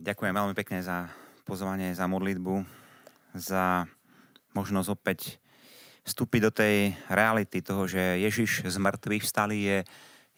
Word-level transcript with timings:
Ďakujem 0.00 0.32
veľmi 0.32 0.56
pekne 0.56 0.80
za 0.80 1.12
pozvanie, 1.44 1.92
za 1.92 2.08
modlitbu, 2.08 2.64
za 3.36 3.84
možnosť 4.56 4.88
opäť 4.96 5.36
vstúpiť 6.08 6.40
do 6.40 6.48
tej 6.48 6.96
reality 7.12 7.60
toho, 7.60 7.84
že 7.84 8.16
Ježiš 8.16 8.64
z 8.64 8.76
mŕtvych 8.80 9.28
vstali 9.28 9.60
je, 9.60 9.78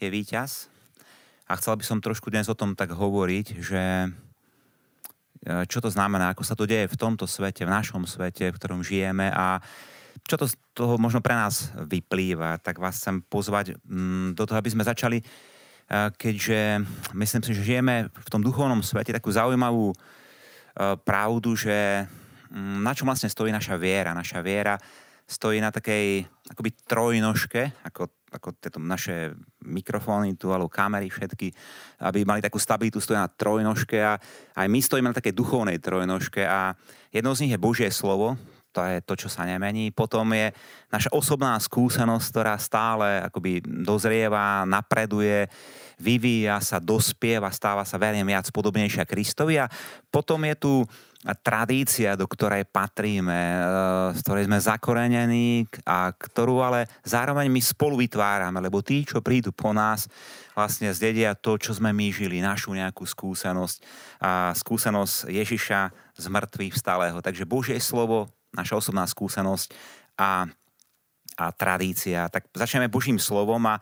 je 0.02 0.08
víťaz. 0.10 0.66
A 1.46 1.54
chcel 1.62 1.78
by 1.78 1.84
som 1.86 2.02
trošku 2.02 2.26
dnes 2.34 2.50
o 2.50 2.58
tom 2.58 2.74
tak 2.74 2.90
hovoriť, 2.90 3.46
že 3.62 3.82
e, 4.02 4.10
čo 5.70 5.78
to 5.78 5.94
znamená, 5.94 6.34
ako 6.34 6.42
sa 6.42 6.58
to 6.58 6.66
deje 6.66 6.90
v 6.90 6.98
tomto 6.98 7.30
svete, 7.30 7.62
v 7.62 7.70
našom 7.70 8.02
svete, 8.02 8.50
v 8.50 8.58
ktorom 8.58 8.82
žijeme 8.82 9.30
a 9.30 9.62
čo 10.26 10.42
to 10.42 10.50
z 10.50 10.58
toho 10.74 10.98
možno 10.98 11.22
pre 11.22 11.38
nás 11.38 11.70
vyplýva, 11.78 12.58
tak 12.58 12.82
vás 12.82 12.98
chcem 12.98 13.22
pozvať 13.30 13.78
mm, 13.86 14.34
do 14.34 14.42
toho, 14.42 14.58
aby 14.58 14.74
sme 14.74 14.82
začali 14.82 15.22
keďže 15.90 16.84
myslím 17.12 17.42
si, 17.44 17.50
že 17.52 17.68
žijeme 17.68 18.08
v 18.08 18.28
tom 18.32 18.40
duchovnom 18.40 18.80
svete 18.80 19.12
takú 19.12 19.28
zaujímavú 19.28 19.92
e, 19.92 19.96
pravdu, 21.04 21.52
že 21.52 22.08
mm, 22.48 22.80
na 22.80 22.92
čom 22.96 23.08
vlastne 23.08 23.28
stojí 23.28 23.52
naša 23.52 23.76
viera. 23.76 24.16
Naša 24.16 24.40
viera 24.40 24.80
stojí 25.28 25.60
na 25.60 25.72
takej 25.72 26.26
akoby 26.52 26.70
trojnožke, 26.84 27.72
ako, 27.86 28.08
ako 28.32 28.48
tieto 28.60 28.78
naše 28.82 29.32
mikrofóny 29.64 30.36
tu, 30.36 30.52
alebo 30.52 30.68
kamery 30.68 31.08
všetky, 31.08 31.48
aby 32.04 32.24
mali 32.26 32.44
takú 32.44 32.60
stabilitu, 32.60 33.00
stojí 33.00 33.16
na 33.16 33.30
trojnožke 33.30 33.96
a 34.02 34.20
aj 34.56 34.66
my 34.68 34.78
stojíme 34.82 35.08
na 35.08 35.16
takej 35.16 35.32
duchovnej 35.32 35.78
trojnožke 35.80 36.44
a 36.44 36.76
jednou 37.08 37.32
z 37.32 37.46
nich 37.46 37.52
je 37.54 37.60
Božie 37.60 37.88
slovo, 37.88 38.36
to 38.72 38.80
je 38.82 38.98
to, 39.04 39.14
čo 39.14 39.28
sa 39.28 39.44
nemení. 39.44 39.92
Potom 39.92 40.32
je 40.32 40.50
naša 40.88 41.12
osobná 41.12 41.54
skúsenosť, 41.60 42.26
ktorá 42.32 42.56
stále 42.56 43.20
akoby 43.22 43.60
dozrieva, 43.62 44.64
napreduje, 44.64 45.46
vyvíja 46.00 46.58
sa, 46.58 46.82
dospieva, 46.82 47.52
stáva 47.52 47.86
sa 47.86 48.00
verím 48.00 48.26
viac 48.26 48.48
podobnejšia 48.50 49.06
Kristovi 49.06 49.60
a 49.60 49.70
potom 50.10 50.42
je 50.48 50.56
tu 50.58 50.72
tradícia, 51.38 52.18
do 52.18 52.26
ktorej 52.26 52.66
patríme, 52.66 53.30
e, 53.30 53.62
z 54.18 54.20
ktorej 54.26 54.50
sme 54.50 54.58
zakorenení 54.58 55.70
a 55.86 56.10
ktorú 56.10 56.58
ale 56.58 56.90
zároveň 57.06 57.46
my 57.46 57.62
spolu 57.62 58.02
vytvárame, 58.02 58.58
lebo 58.58 58.82
tí, 58.82 59.06
čo 59.06 59.22
prídu 59.22 59.54
po 59.54 59.70
nás, 59.70 60.10
vlastne 60.58 60.90
zdedia 60.90 61.38
to, 61.38 61.54
čo 61.62 61.78
sme 61.78 61.94
my 61.94 62.10
žili, 62.10 62.42
našu 62.42 62.74
nejakú 62.74 63.06
skúsenosť 63.06 63.78
a 64.18 64.50
skúsenosť 64.50 65.30
Ježiša 65.30 65.80
z 66.18 66.24
mŕtvych 66.26 66.74
vstalého. 66.74 67.22
Takže 67.22 67.46
Božie 67.46 67.78
slovo, 67.78 68.26
naša 68.52 68.78
osobná 68.78 69.08
skúsenosť 69.08 69.68
a, 70.20 70.46
a 71.40 71.44
tradícia. 71.52 72.28
Tak 72.28 72.52
začneme 72.52 72.92
Božím 72.92 73.16
slovom 73.16 73.64
a 73.68 73.80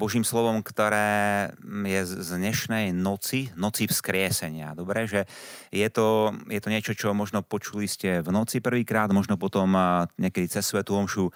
Božím 0.00 0.24
slovom, 0.24 0.64
ktoré 0.64 1.52
je 1.60 2.00
z 2.08 2.40
dnešnej 2.40 2.96
noci, 2.96 3.52
noci 3.52 3.84
vzkriesenia. 3.84 4.72
Dobre, 4.72 5.04
že 5.04 5.28
je 5.68 5.84
to, 5.92 6.32
je 6.48 6.56
to 6.56 6.72
niečo, 6.72 6.96
čo 6.96 7.12
možno 7.12 7.44
počuli 7.44 7.84
ste 7.84 8.24
v 8.24 8.32
noci 8.32 8.64
prvýkrát, 8.64 9.12
možno 9.12 9.36
potom 9.36 9.76
niekedy 10.16 10.48
cez 10.48 10.64
Svetu 10.64 10.96
Omšu 10.96 11.28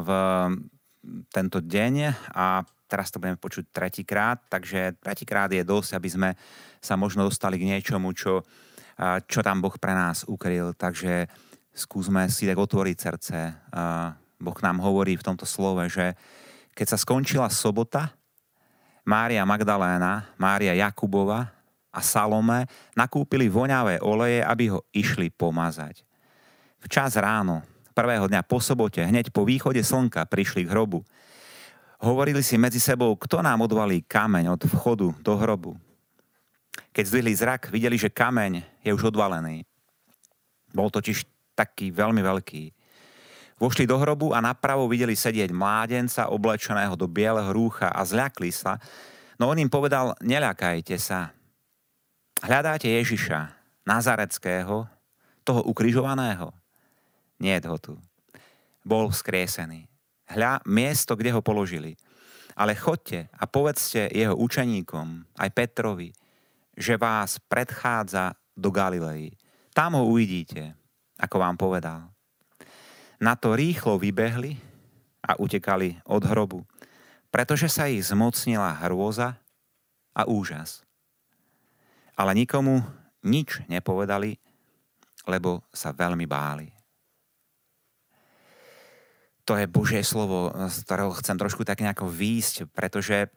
v 0.00 0.10
tento 1.28 1.58
deň 1.60 1.94
a 2.32 2.64
teraz 2.88 3.12
to 3.12 3.20
budeme 3.20 3.36
počuť 3.36 3.68
tretíkrát, 3.68 4.40
takže 4.48 4.96
tretíkrát 5.04 5.52
je 5.52 5.60
dosť, 5.60 5.90
aby 6.00 6.08
sme 6.08 6.30
sa 6.80 6.96
možno 6.96 7.28
dostali 7.28 7.60
k 7.60 7.68
niečomu, 7.68 8.16
čo, 8.16 8.48
čo 9.24 9.40
tam 9.40 9.64
Boh 9.64 9.72
pre 9.80 9.96
nás 9.96 10.28
ukryl. 10.28 10.76
Takže 10.76 11.24
skúsme 11.72 12.28
si 12.28 12.44
tak 12.44 12.60
otvoriť 12.60 12.96
srdce. 13.00 13.38
Boh 14.40 14.58
nám 14.60 14.80
hovorí 14.84 15.16
v 15.16 15.24
tomto 15.24 15.48
slove, 15.48 15.88
že 15.88 16.12
keď 16.76 16.86
sa 16.92 16.98
skončila 17.00 17.48
sobota, 17.48 18.12
Mária 19.04 19.42
Magdaléna, 19.48 20.28
Mária 20.36 20.76
Jakubova 20.76 21.48
a 21.90 22.00
Salome 22.04 22.68
nakúpili 22.94 23.48
voňavé 23.48 23.98
oleje, 24.04 24.44
aby 24.44 24.70
ho 24.70 24.84
išli 24.92 25.32
pomazať. 25.32 26.04
Včas 26.80 27.16
ráno, 27.18 27.64
prvého 27.96 28.28
dňa 28.30 28.44
po 28.46 28.62
sobote, 28.62 29.02
hneď 29.02 29.32
po 29.34 29.44
východe 29.44 29.82
slnka 29.82 30.24
prišli 30.28 30.64
k 30.64 30.72
hrobu. 30.72 31.02
Hovorili 32.00 32.40
si 32.40 32.56
medzi 32.56 32.80
sebou, 32.80 33.12
kto 33.16 33.44
nám 33.44 33.60
odvalí 33.66 34.00
kameň 34.04 34.56
od 34.56 34.62
vchodu 34.68 35.12
do 35.20 35.32
hrobu. 35.36 35.76
Keď 36.90 37.04
zdvihli 37.06 37.32
zrak, 37.34 37.70
videli, 37.70 37.96
že 37.98 38.12
kameň 38.12 38.82
je 38.82 38.90
už 38.90 39.14
odvalený. 39.14 39.66
Bol 40.70 40.90
totiž 40.90 41.26
taký 41.54 41.90
veľmi 41.90 42.22
veľký. 42.22 42.64
Vošli 43.60 43.84
do 43.84 44.00
hrobu 44.00 44.32
a 44.32 44.40
napravo 44.40 44.88
videli 44.88 45.12
sedieť 45.12 45.52
mládenca 45.52 46.32
oblečeného 46.32 46.96
do 46.96 47.04
bieleho 47.04 47.52
rúcha 47.52 47.92
a 47.92 48.00
zľakli 48.00 48.48
sa, 48.48 48.80
no 49.36 49.52
on 49.52 49.60
im 49.60 49.68
povedal, 49.68 50.16
neľakajte 50.24 50.96
sa. 50.96 51.36
Hľadáte 52.40 52.88
Ježiša, 52.88 53.52
Nazareckého, 53.84 54.88
toho 55.44 55.60
ukrižovaného? 55.68 56.56
Nie 57.36 57.60
ho 57.60 57.76
tu. 57.76 58.00
Bol 58.80 59.12
vzkriesený. 59.12 59.84
Hľa 60.30 60.64
miesto, 60.64 61.12
kde 61.18 61.36
ho 61.36 61.44
položili. 61.44 62.00
Ale 62.56 62.76
chodte 62.76 63.28
a 63.36 63.44
povedzte 63.44 64.08
jeho 64.08 64.36
učeníkom, 64.36 65.36
aj 65.36 65.50
Petrovi, 65.52 66.12
že 66.80 66.96
vás 66.96 67.36
predchádza 67.44 68.32
do 68.56 68.72
Galilei. 68.72 69.36
Tam 69.76 70.00
ho 70.00 70.08
uvidíte, 70.08 70.72
ako 71.20 71.36
vám 71.36 71.60
povedal. 71.60 72.08
Na 73.20 73.36
to 73.36 73.52
rýchlo 73.52 74.00
vybehli 74.00 74.56
a 75.20 75.36
utekali 75.36 76.00
od 76.08 76.24
hrobu, 76.24 76.64
pretože 77.28 77.68
sa 77.68 77.84
ich 77.84 78.08
zmocnila 78.08 78.80
hrôza 78.80 79.36
a 80.16 80.24
úžas. 80.24 80.80
Ale 82.16 82.32
nikomu 82.32 82.80
nič 83.20 83.60
nepovedali, 83.68 84.40
lebo 85.28 85.60
sa 85.68 85.92
veľmi 85.92 86.24
báli. 86.24 86.72
To 89.44 89.52
je 89.58 89.68
Božie 89.68 90.00
slovo, 90.00 90.48
z 90.72 90.76
ktorého 90.88 91.12
chcem 91.20 91.36
trošku 91.36 91.60
tak 91.66 91.84
nejako 91.84 92.08
výjsť, 92.08 92.72
pretože 92.72 93.28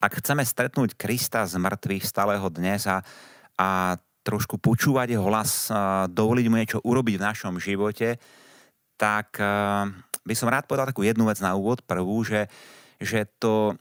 ak 0.00 0.24
chceme 0.24 0.40
stretnúť 0.40 0.96
Krista 0.96 1.44
z 1.44 1.60
mŕtvych 1.60 2.08
stáleho 2.08 2.48
dnes 2.48 2.88
a, 2.88 3.04
a 3.60 4.00
trošku 4.24 4.56
počúvať 4.56 5.16
jeho 5.16 5.28
hlas, 5.28 5.68
dovoliť 6.08 6.46
mu 6.48 6.56
niečo 6.56 6.80
urobiť 6.80 7.20
v 7.20 7.26
našom 7.28 7.54
živote, 7.60 8.16
tak 8.96 9.36
by 10.24 10.34
som 10.36 10.52
rád 10.52 10.68
povedal 10.68 10.88
takú 10.88 11.04
jednu 11.04 11.28
vec 11.28 11.40
na 11.40 11.56
úvod, 11.56 11.84
prvú, 11.84 12.20
že, 12.24 12.48
že 13.00 13.28
to 13.40 13.76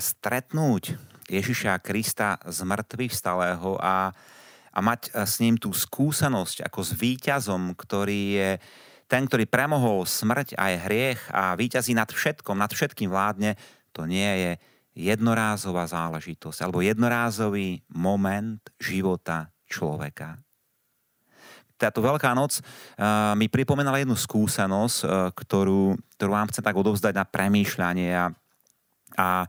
stretnúť 0.00 0.96
Ježiša 1.28 1.80
Krista 1.84 2.40
z 2.48 2.64
mŕtvych 2.64 3.12
stalého 3.12 3.76
a, 3.76 4.16
a 4.72 4.78
mať 4.80 5.12
s 5.12 5.40
ním 5.44 5.60
tú 5.60 5.76
skúsenosť 5.76 6.64
ako 6.64 6.80
s 6.80 6.92
víťazom, 6.96 7.76
ktorý 7.76 8.20
je 8.36 8.50
ten, 9.08 9.24
ktorý 9.24 9.48
premohol 9.48 10.04
smrť 10.04 10.56
aj 10.56 10.72
hriech 10.88 11.20
a 11.32 11.56
víťazí 11.56 11.92
nad 11.96 12.08
všetkom, 12.08 12.56
nad 12.56 12.72
všetkým 12.72 13.08
vládne, 13.12 13.56
to 13.92 14.04
nie 14.08 14.28
je 14.28 14.52
jednorázová 14.98 15.86
záležitosť 15.86 16.66
alebo 16.66 16.82
jednorázový 16.82 17.86
moment 17.94 18.58
života 18.82 19.46
človeka 19.70 20.42
táto 21.78 22.02
Veľká 22.02 22.34
noc 22.34 22.58
uh, 22.58 23.38
mi 23.38 23.46
pripomenala 23.46 24.02
jednu 24.02 24.18
skúsenosť, 24.18 24.98
uh, 25.06 25.30
ktorú, 25.30 25.94
ktorú 26.18 26.30
vám 26.34 26.50
chcem 26.50 26.66
tak 26.66 26.74
odovzdať 26.74 27.14
na 27.14 27.22
premýšľanie. 27.22 28.10
A, 28.18 28.26
a 29.14 29.46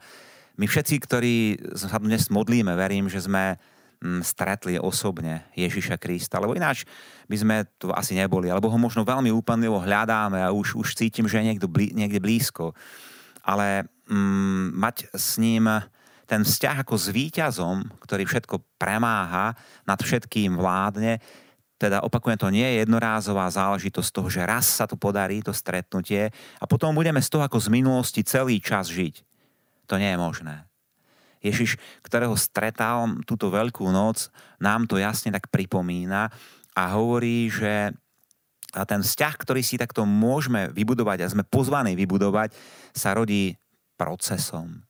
my 0.62 0.66
všetci, 0.70 0.96
ktorí 1.02 1.36
sa 1.74 1.98
dnes 1.98 2.30
modlíme, 2.30 2.70
verím, 2.78 3.10
že 3.10 3.26
sme 3.26 3.58
mm, 3.58 4.22
stretli 4.22 4.78
osobne 4.78 5.50
Ježiša 5.58 5.98
Krista, 5.98 6.38
lebo 6.38 6.54
ináč 6.54 6.86
by 7.26 7.38
sme 7.42 7.56
tu 7.82 7.90
asi 7.90 8.14
neboli, 8.14 8.54
alebo 8.54 8.70
ho 8.70 8.78
možno 8.78 9.02
veľmi 9.02 9.34
úplnivo 9.34 9.82
hľadáme 9.82 10.38
a 10.38 10.54
už, 10.54 10.78
už 10.78 10.94
cítim, 10.94 11.26
že 11.26 11.42
je 11.42 11.50
niekto 11.50 11.66
blí, 11.66 11.90
niekde 11.98 12.22
blízko. 12.22 12.78
Ale 13.42 13.90
mm, 14.10 14.74
mať 14.74 15.14
s 15.14 15.38
ním 15.38 15.70
ten 16.30 16.46
vzťah 16.46 16.86
ako 16.86 16.96
s 16.98 17.10
víťazom, 17.10 17.90
ktorý 18.06 18.26
všetko 18.26 18.62
premáha, 18.78 19.58
nad 19.86 19.98
všetkým 19.98 20.58
vládne, 20.58 21.18
teda 21.80 22.04
opakujem, 22.04 22.36
to 22.36 22.52
nie 22.52 22.68
je 22.68 22.84
jednorázová 22.84 23.48
záležitosť 23.48 24.10
toho, 24.12 24.28
že 24.28 24.44
raz 24.44 24.68
sa 24.68 24.84
to 24.84 25.00
podarí, 25.00 25.40
to 25.40 25.56
stretnutie 25.56 26.28
a 26.60 26.66
potom 26.68 26.92
budeme 26.92 27.24
z 27.24 27.32
toho 27.32 27.48
ako 27.48 27.56
z 27.56 27.72
minulosti 27.72 28.22
celý 28.28 28.60
čas 28.60 28.92
žiť. 28.92 29.24
To 29.88 29.96
nie 29.96 30.12
je 30.12 30.20
možné. 30.20 30.68
Ježiš, 31.40 31.80
ktorého 32.04 32.36
stretal 32.36 33.24
túto 33.24 33.48
veľkú 33.48 33.88
noc, 33.96 34.28
nám 34.60 34.92
to 34.92 35.00
jasne 35.00 35.32
tak 35.32 35.48
pripomína 35.48 36.28
a 36.76 36.84
hovorí, 37.00 37.48
že 37.48 37.96
ten 38.70 39.02
vzťah, 39.02 39.34
ktorý 39.40 39.64
si 39.64 39.80
takto 39.80 40.04
môžeme 40.04 40.68
vybudovať 40.76 41.26
a 41.26 41.32
sme 41.32 41.48
pozvaní 41.48 41.96
vybudovať, 41.96 42.54
sa 42.92 43.16
rodí 43.16 43.56
procesom. 44.00 44.88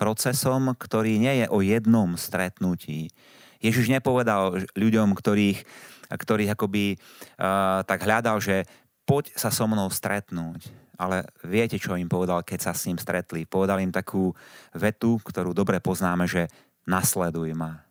Procesom, 0.00 0.72
ktorý 0.72 1.20
nie 1.20 1.44
je 1.44 1.46
o 1.52 1.60
jednom 1.60 2.16
stretnutí. 2.16 3.12
Ježiš 3.60 3.92
nepovedal 3.92 4.64
ľuďom, 4.72 5.12
ktorých 5.12 5.60
ktorých 6.06 6.54
akoby 6.54 6.94
uh, 6.94 7.82
tak 7.82 8.06
hľadal, 8.06 8.38
že 8.38 8.62
poď 9.02 9.34
sa 9.34 9.50
so 9.50 9.66
mnou 9.66 9.90
stretnúť. 9.90 10.70
Ale 10.94 11.26
viete, 11.42 11.82
čo 11.82 11.98
im 11.98 12.06
povedal, 12.06 12.46
keď 12.46 12.70
sa 12.70 12.72
s 12.78 12.86
ním 12.86 12.94
stretli? 12.94 13.42
Povedal 13.42 13.82
im 13.82 13.90
takú 13.90 14.30
vetu, 14.70 15.18
ktorú 15.18 15.50
dobre 15.50 15.82
poznáme, 15.82 16.30
že 16.30 16.46
nasleduj 16.86 17.58
ma. 17.58 17.82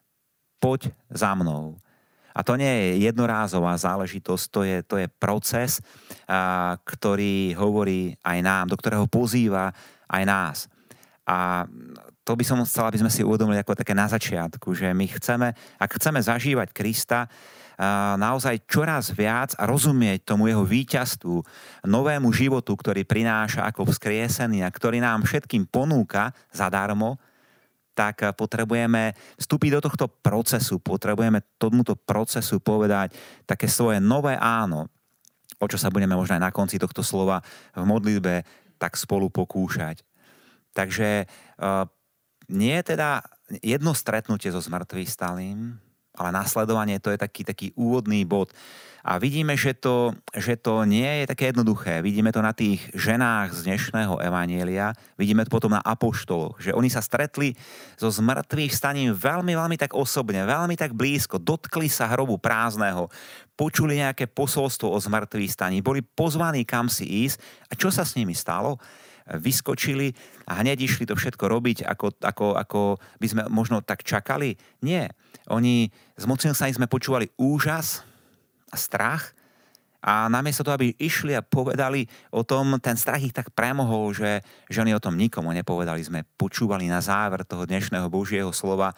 poď 0.64 0.96
za 1.12 1.36
mnou. 1.36 1.76
A 2.32 2.40
to 2.40 2.56
nie 2.56 2.72
je 2.72 3.08
jednorázová 3.08 3.76
záležitosť, 3.76 4.46
to 4.48 4.62
je, 4.64 4.78
to 4.88 4.96
je 5.00 5.08
proces, 5.12 5.84
a, 6.24 6.80
ktorý 6.88 7.52
hovorí 7.60 8.16
aj 8.24 8.40
nám, 8.40 8.66
do 8.72 8.80
ktorého 8.80 9.12
pozýva 9.12 9.76
aj 10.10 10.24
nás. 10.26 10.58
A 11.26 11.66
to 12.26 12.34
by 12.34 12.46
som 12.46 12.62
chcel, 12.66 12.90
aby 12.90 13.02
sme 13.02 13.14
si 13.14 13.26
uvedomili 13.26 13.62
ako 13.62 13.78
také 13.78 13.94
na 13.94 14.10
začiatku, 14.10 14.74
že 14.74 14.94
my 14.94 15.06
chceme, 15.10 15.54
ak 15.78 15.90
chceme 15.98 16.22
zažívať 16.22 16.74
Krista, 16.74 17.30
naozaj 18.16 18.66
čoraz 18.66 19.12
viac 19.12 19.52
a 19.60 19.68
rozumieť 19.68 20.24
tomu 20.24 20.48
jeho 20.48 20.64
víťazstvu, 20.64 21.36
novému 21.86 22.32
životu, 22.32 22.72
ktorý 22.72 23.04
prináša 23.04 23.68
ako 23.68 23.92
vzkriesený 23.92 24.64
a 24.64 24.72
ktorý 24.72 25.04
nám 25.04 25.28
všetkým 25.28 25.68
ponúka 25.68 26.32
zadarmo, 26.56 27.20
tak 27.96 28.36
potrebujeme 28.36 29.16
vstúpiť 29.40 29.80
do 29.80 29.82
tohto 29.88 30.06
procesu, 30.12 30.84
potrebujeme 30.84 31.44
tomuto 31.56 31.96
procesu 31.96 32.60
povedať 32.60 33.16
také 33.48 33.72
svoje 33.72 34.04
nové 34.04 34.36
áno, 34.36 34.92
o 35.60 35.66
čo 35.68 35.80
sa 35.80 35.88
budeme 35.88 36.16
možno 36.16 36.36
aj 36.36 36.44
na 36.44 36.52
konci 36.52 36.76
tohto 36.76 37.00
slova 37.00 37.40
v 37.72 37.84
modlitbe 37.88 38.65
tak 38.78 39.00
spolu 39.00 39.32
pokúšať. 39.32 40.04
Takže 40.76 41.26
uh, 41.62 41.88
nie 42.52 42.76
je 42.82 42.96
teda 42.96 43.24
jedno 43.64 43.96
stretnutie 43.96 44.52
so 44.52 44.60
zmrtvých 44.60 45.10
stalým, 45.10 45.80
ale 46.16 46.30
následovanie 46.32 47.00
to 47.00 47.12
je 47.12 47.20
taký, 47.20 47.42
taký 47.44 47.68
úvodný 47.76 48.24
bod. 48.24 48.52
A 49.06 49.22
vidíme, 49.22 49.54
že 49.54 49.78
to, 49.78 50.18
že 50.34 50.58
to 50.58 50.82
nie 50.82 51.06
je 51.22 51.30
také 51.30 51.54
jednoduché. 51.54 52.02
Vidíme 52.02 52.34
to 52.34 52.42
na 52.42 52.58
tých 52.58 52.82
ženách 52.98 53.54
z 53.54 53.70
dnešného 53.70 54.18
evanielia, 54.18 54.98
vidíme 55.14 55.46
to 55.46 55.54
potom 55.54 55.78
na 55.78 55.86
apoštoloch, 55.86 56.58
že 56.58 56.74
oni 56.74 56.90
sa 56.90 57.06
stretli 57.06 57.54
so 58.02 58.10
zmrtvých 58.10 58.74
staním 58.74 59.14
veľmi, 59.14 59.54
veľmi 59.54 59.78
tak 59.78 59.94
osobne, 59.94 60.42
veľmi 60.50 60.74
tak 60.74 60.98
blízko, 60.98 61.38
dotkli 61.38 61.86
sa 61.86 62.10
hrobu 62.10 62.42
prázdneho, 62.42 63.06
počuli 63.54 64.02
nejaké 64.02 64.26
posolstvo 64.26 64.90
o 64.90 64.98
zmrtvých 64.98 65.54
staní, 65.54 65.86
boli 65.86 66.02
pozvaní 66.02 66.66
kam 66.66 66.90
si 66.90 67.06
ísť. 67.06 67.38
A 67.70 67.78
čo 67.78 67.94
sa 67.94 68.02
s 68.02 68.18
nimi 68.18 68.34
stalo? 68.34 68.82
vyskočili 69.26 70.14
a 70.46 70.62
hneď 70.62 70.86
išli 70.86 71.10
to 71.10 71.18
všetko 71.18 71.50
robiť, 71.50 71.90
ako, 71.90 72.14
ako, 72.22 72.46
ako 72.62 72.82
by 73.18 73.26
sme 73.26 73.42
možno 73.50 73.82
tak 73.82 74.06
čakali. 74.06 74.54
Nie. 74.86 75.10
Oni, 75.50 75.90
z 76.14 76.26
sa 76.54 76.70
sme 76.70 76.86
počúvali 76.86 77.34
úžas 77.34 78.06
strach 78.78 79.36
a 80.06 80.30
namiesto 80.30 80.62
toho, 80.62 80.78
aby 80.78 80.94
išli 81.02 81.34
a 81.34 81.42
povedali 81.42 82.06
o 82.30 82.46
tom, 82.46 82.78
ten 82.78 82.94
strach 82.94 83.18
ich 83.26 83.34
tak 83.34 83.50
premohol, 83.50 84.14
že, 84.14 84.46
že 84.70 84.86
oni 84.86 84.94
o 84.94 85.02
tom 85.02 85.18
nikomu 85.18 85.50
nepovedali. 85.50 86.06
Sme 86.06 86.22
počúvali 86.38 86.86
na 86.86 87.02
záver 87.02 87.42
toho 87.42 87.66
dnešného 87.66 88.06
Božieho 88.06 88.54
slova, 88.54 88.94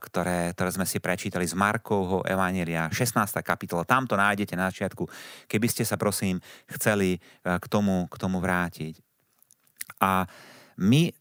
ktoré, 0.00 0.56
ktoré 0.56 0.70
sme 0.72 0.88
si 0.88 1.04
prečítali 1.04 1.44
z 1.44 1.52
Markovho 1.52 2.24
Evanielia, 2.24 2.88
16. 2.88 3.12
kapitola. 3.44 3.84
Tam 3.84 4.08
to 4.08 4.16
nájdete 4.16 4.56
na 4.56 4.72
začiatku, 4.72 5.04
keby 5.44 5.68
ste 5.68 5.84
sa, 5.84 6.00
prosím, 6.00 6.40
chceli 6.80 7.20
k 7.44 7.66
tomu, 7.68 8.08
k 8.08 8.16
tomu 8.16 8.40
vrátiť. 8.40 8.96
A 10.00 10.24
my 10.80 11.12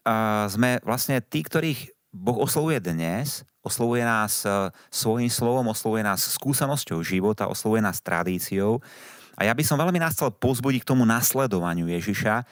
sme 0.48 0.80
vlastne 0.88 1.20
tí, 1.20 1.44
ktorých 1.44 1.92
Boh 2.16 2.40
oslovuje 2.40 2.80
dnes, 2.80 3.44
oslovuje 3.66 4.06
nás 4.06 4.46
uh, 4.46 4.70
svojím 4.94 5.34
slovom, 5.34 5.74
oslovuje 5.74 6.06
nás 6.06 6.22
skúsenosťou 6.38 7.02
života, 7.02 7.50
oslovuje 7.50 7.82
nás 7.82 7.98
tradíciou. 7.98 8.78
A 9.34 9.50
ja 9.50 9.52
by 9.58 9.66
som 9.66 9.82
veľmi 9.82 9.98
nás 9.98 10.14
chcel 10.14 10.30
pozbudiť 10.32 10.86
k 10.86 10.90
tomu 10.94 11.04
nasledovaniu 11.04 11.90
Ježiša, 11.90 12.46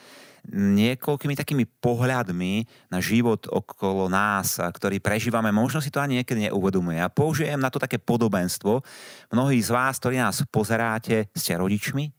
niekoľkými 0.52 1.32
takými 1.40 1.64
pohľadmi 1.80 2.68
na 2.92 3.00
život 3.00 3.48
okolo 3.48 4.12
nás, 4.12 4.60
ktorý 4.60 5.00
prežívame, 5.00 5.48
možno 5.48 5.80
si 5.80 5.88
to 5.88 6.04
ani 6.04 6.20
niekedy 6.20 6.52
neuvedomuje. 6.52 7.00
Ja 7.00 7.08
použijem 7.08 7.56
na 7.56 7.72
to 7.72 7.80
také 7.80 7.96
podobenstvo. 7.96 8.84
Mnohí 9.32 9.56
z 9.64 9.72
vás, 9.72 9.96
ktorí 9.96 10.20
nás 10.20 10.44
pozeráte, 10.52 11.32
ste 11.32 11.56
rodičmi, 11.56 12.12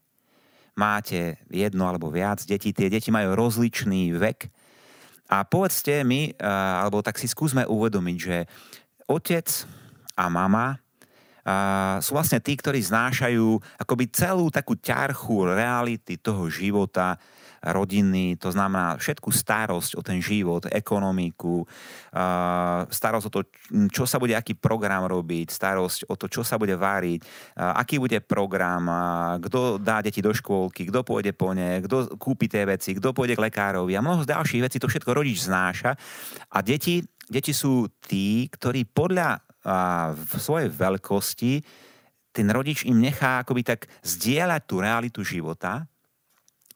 máte 0.73 1.37
jedno 1.53 1.85
alebo 1.85 2.09
viac 2.09 2.41
detí, 2.49 2.73
tie 2.73 2.89
deti 2.89 3.13
majú 3.13 3.37
rozličný 3.37 4.17
vek. 4.17 4.49
A 5.29 5.45
povedzte 5.45 6.01
mi, 6.01 6.33
alebo 6.41 7.05
tak 7.05 7.21
si 7.21 7.29
skúsme 7.29 7.61
uvedomiť, 7.69 8.17
že 8.17 8.49
otec 9.05 9.47
a 10.17 10.25
mama 10.27 10.79
sú 12.01 12.17
vlastne 12.17 12.41
tí, 12.41 12.57
ktorí 12.57 12.81
znášajú 12.81 13.77
akoby 13.77 14.09
celú 14.09 14.49
takú 14.49 14.73
ťarchu 14.81 15.45
reality 15.45 16.17
toho 16.17 16.49
života, 16.49 17.21
rodiny, 17.65 18.37
to 18.37 18.53
znamená 18.53 18.93
všetku 18.97 19.33
starosť 19.33 19.97
o 19.97 20.01
ten 20.05 20.21
život, 20.21 20.69
ekonomiku, 20.69 21.65
starosť 22.89 23.25
o 23.25 23.31
to, 23.33 23.41
čo 23.89 24.05
sa 24.05 24.21
bude, 24.21 24.37
aký 24.37 24.53
program 24.53 25.09
robiť, 25.09 25.49
starosť 25.49 25.99
o 26.09 26.13
to, 26.13 26.29
čo 26.29 26.45
sa 26.45 26.61
bude 26.61 26.77
váriť, 26.77 27.25
aký 27.57 27.97
bude 27.97 28.21
program, 28.21 28.85
kto 29.41 29.81
dá 29.81 30.05
deti 30.05 30.21
do 30.21 30.29
škôlky, 30.29 30.85
kto 30.93 31.01
pôjde 31.01 31.33
po 31.33 31.57
ne, 31.57 31.81
kto 31.81 32.21
kúpi 32.21 32.45
tie 32.45 32.69
veci, 32.69 32.93
kto 32.93 33.17
pôjde 33.17 33.33
k 33.33 33.45
lekárovi 33.49 33.97
a 33.97 34.05
mnoho 34.05 34.21
z 34.21 34.29
ďalších 34.29 34.61
vecí, 34.69 34.77
to 34.77 34.89
všetko 34.89 35.17
rodič 35.17 35.41
znáša. 35.45 35.97
A 36.53 36.61
deti, 36.61 37.01
deti 37.29 37.51
sú 37.53 37.89
tí, 38.05 38.49
ktorí 38.49 38.85
podľa 38.89 39.41
v 40.13 40.33
svojej 40.37 40.69
veľkosti 40.69 41.53
ten 42.29 42.47
rodič 42.51 42.85
im 42.85 43.01
nechá 43.01 43.41
akoby 43.41 43.65
tak 43.65 43.89
zdieľať 44.05 44.61
tú 44.67 44.75
realitu 44.83 45.25
života 45.25 45.89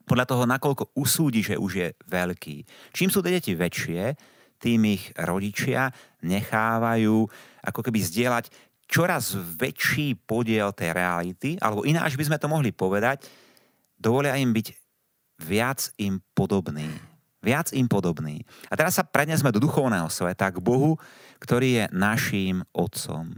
podľa 0.10 0.26
toho, 0.26 0.50
nakoľko 0.50 0.98
usúdi, 0.98 1.46
že 1.46 1.54
už 1.54 1.72
je 1.78 1.88
veľký. 2.10 2.66
Čím 2.98 3.14
sú 3.14 3.22
tie 3.22 3.38
deti 3.38 3.54
väčšie, 3.54 4.18
tým 4.58 4.82
ich 4.90 5.14
rodičia 5.14 5.94
nechávajú 6.26 7.30
ako 7.62 7.80
keby 7.86 8.00
zdieľať 8.02 8.46
čoraz 8.90 9.38
väčší 9.38 10.18
podiel 10.18 10.74
tej 10.74 10.98
reality, 10.98 11.62
alebo 11.62 11.86
ináč 11.86 12.18
by 12.18 12.26
sme 12.26 12.42
to 12.42 12.50
mohli 12.50 12.74
povedať, 12.74 13.30
dovolia 14.02 14.34
im 14.42 14.50
byť 14.50 14.68
viac 15.46 15.94
im 16.02 16.18
podobný. 16.34 16.90
Viac 17.40 17.72
im 17.72 17.88
podobný. 17.88 18.44
A 18.68 18.76
teraz 18.76 19.00
sa 19.00 19.08
prednesme 19.08 19.52
do 19.56 19.64
duchovného 19.64 20.12
sveta, 20.12 20.52
k 20.52 20.60
Bohu, 20.60 21.00
ktorý 21.40 21.84
je 21.84 21.86
naším 21.96 22.68
otcom. 22.76 23.32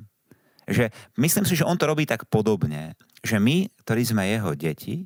Že 0.65 0.89
myslím 1.21 1.45
si, 1.45 1.53
že 1.53 1.67
on 1.67 1.77
to 1.77 1.85
robí 1.85 2.09
tak 2.09 2.25
podobne, 2.25 2.97
že 3.21 3.37
my, 3.37 3.69
ktorí 3.85 4.01
sme 4.01 4.25
jeho 4.25 4.57
deti, 4.57 5.05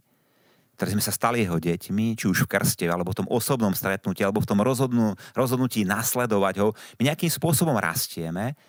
ktorí 0.76 1.00
sme 1.00 1.04
sa 1.04 1.16
stali 1.16 1.44
jeho 1.44 1.56
deťmi, 1.56 2.20
či 2.20 2.28
už 2.28 2.44
v 2.44 2.52
krste, 2.52 2.84
alebo 2.92 3.16
v 3.16 3.24
tom 3.24 3.28
osobnom 3.32 3.72
stretnutí, 3.72 4.28
alebo 4.28 4.44
v 4.44 4.50
tom 4.52 4.60
rozhodnutí 5.32 5.88
nasledovať 5.88 6.56
ho, 6.60 6.76
my 7.00 7.08
nejakým 7.08 7.32
spôsobom 7.32 7.80
rastieme 7.80 8.60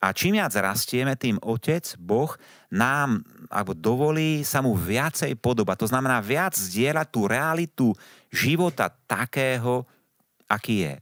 a 0.00 0.16
čím 0.16 0.40
viac 0.40 0.56
rastieme, 0.56 1.12
tým 1.12 1.36
Otec, 1.44 1.84
Boh, 2.00 2.32
nám 2.72 3.20
alebo 3.52 3.76
dovolí 3.76 4.40
sa 4.46 4.64
mu 4.64 4.72
viacej 4.72 5.36
podobať. 5.36 5.76
To 5.84 5.90
znamená 5.92 6.24
viac 6.24 6.56
zdieľať 6.56 7.06
tú 7.12 7.20
realitu 7.28 7.86
života 8.32 8.88
takého, 8.88 9.84
aký 10.48 10.88
je. 10.88 10.94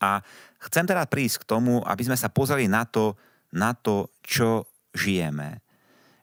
A 0.00 0.24
chcem 0.70 0.88
teda 0.88 1.04
prísť 1.04 1.44
k 1.44 1.48
tomu, 1.50 1.84
aby 1.84 2.02
sme 2.08 2.16
sa 2.16 2.32
pozreli 2.32 2.64
na 2.70 2.88
to, 2.88 3.12
na 3.52 3.76
to 3.76 4.08
čo 4.24 4.64
žijeme 4.96 5.60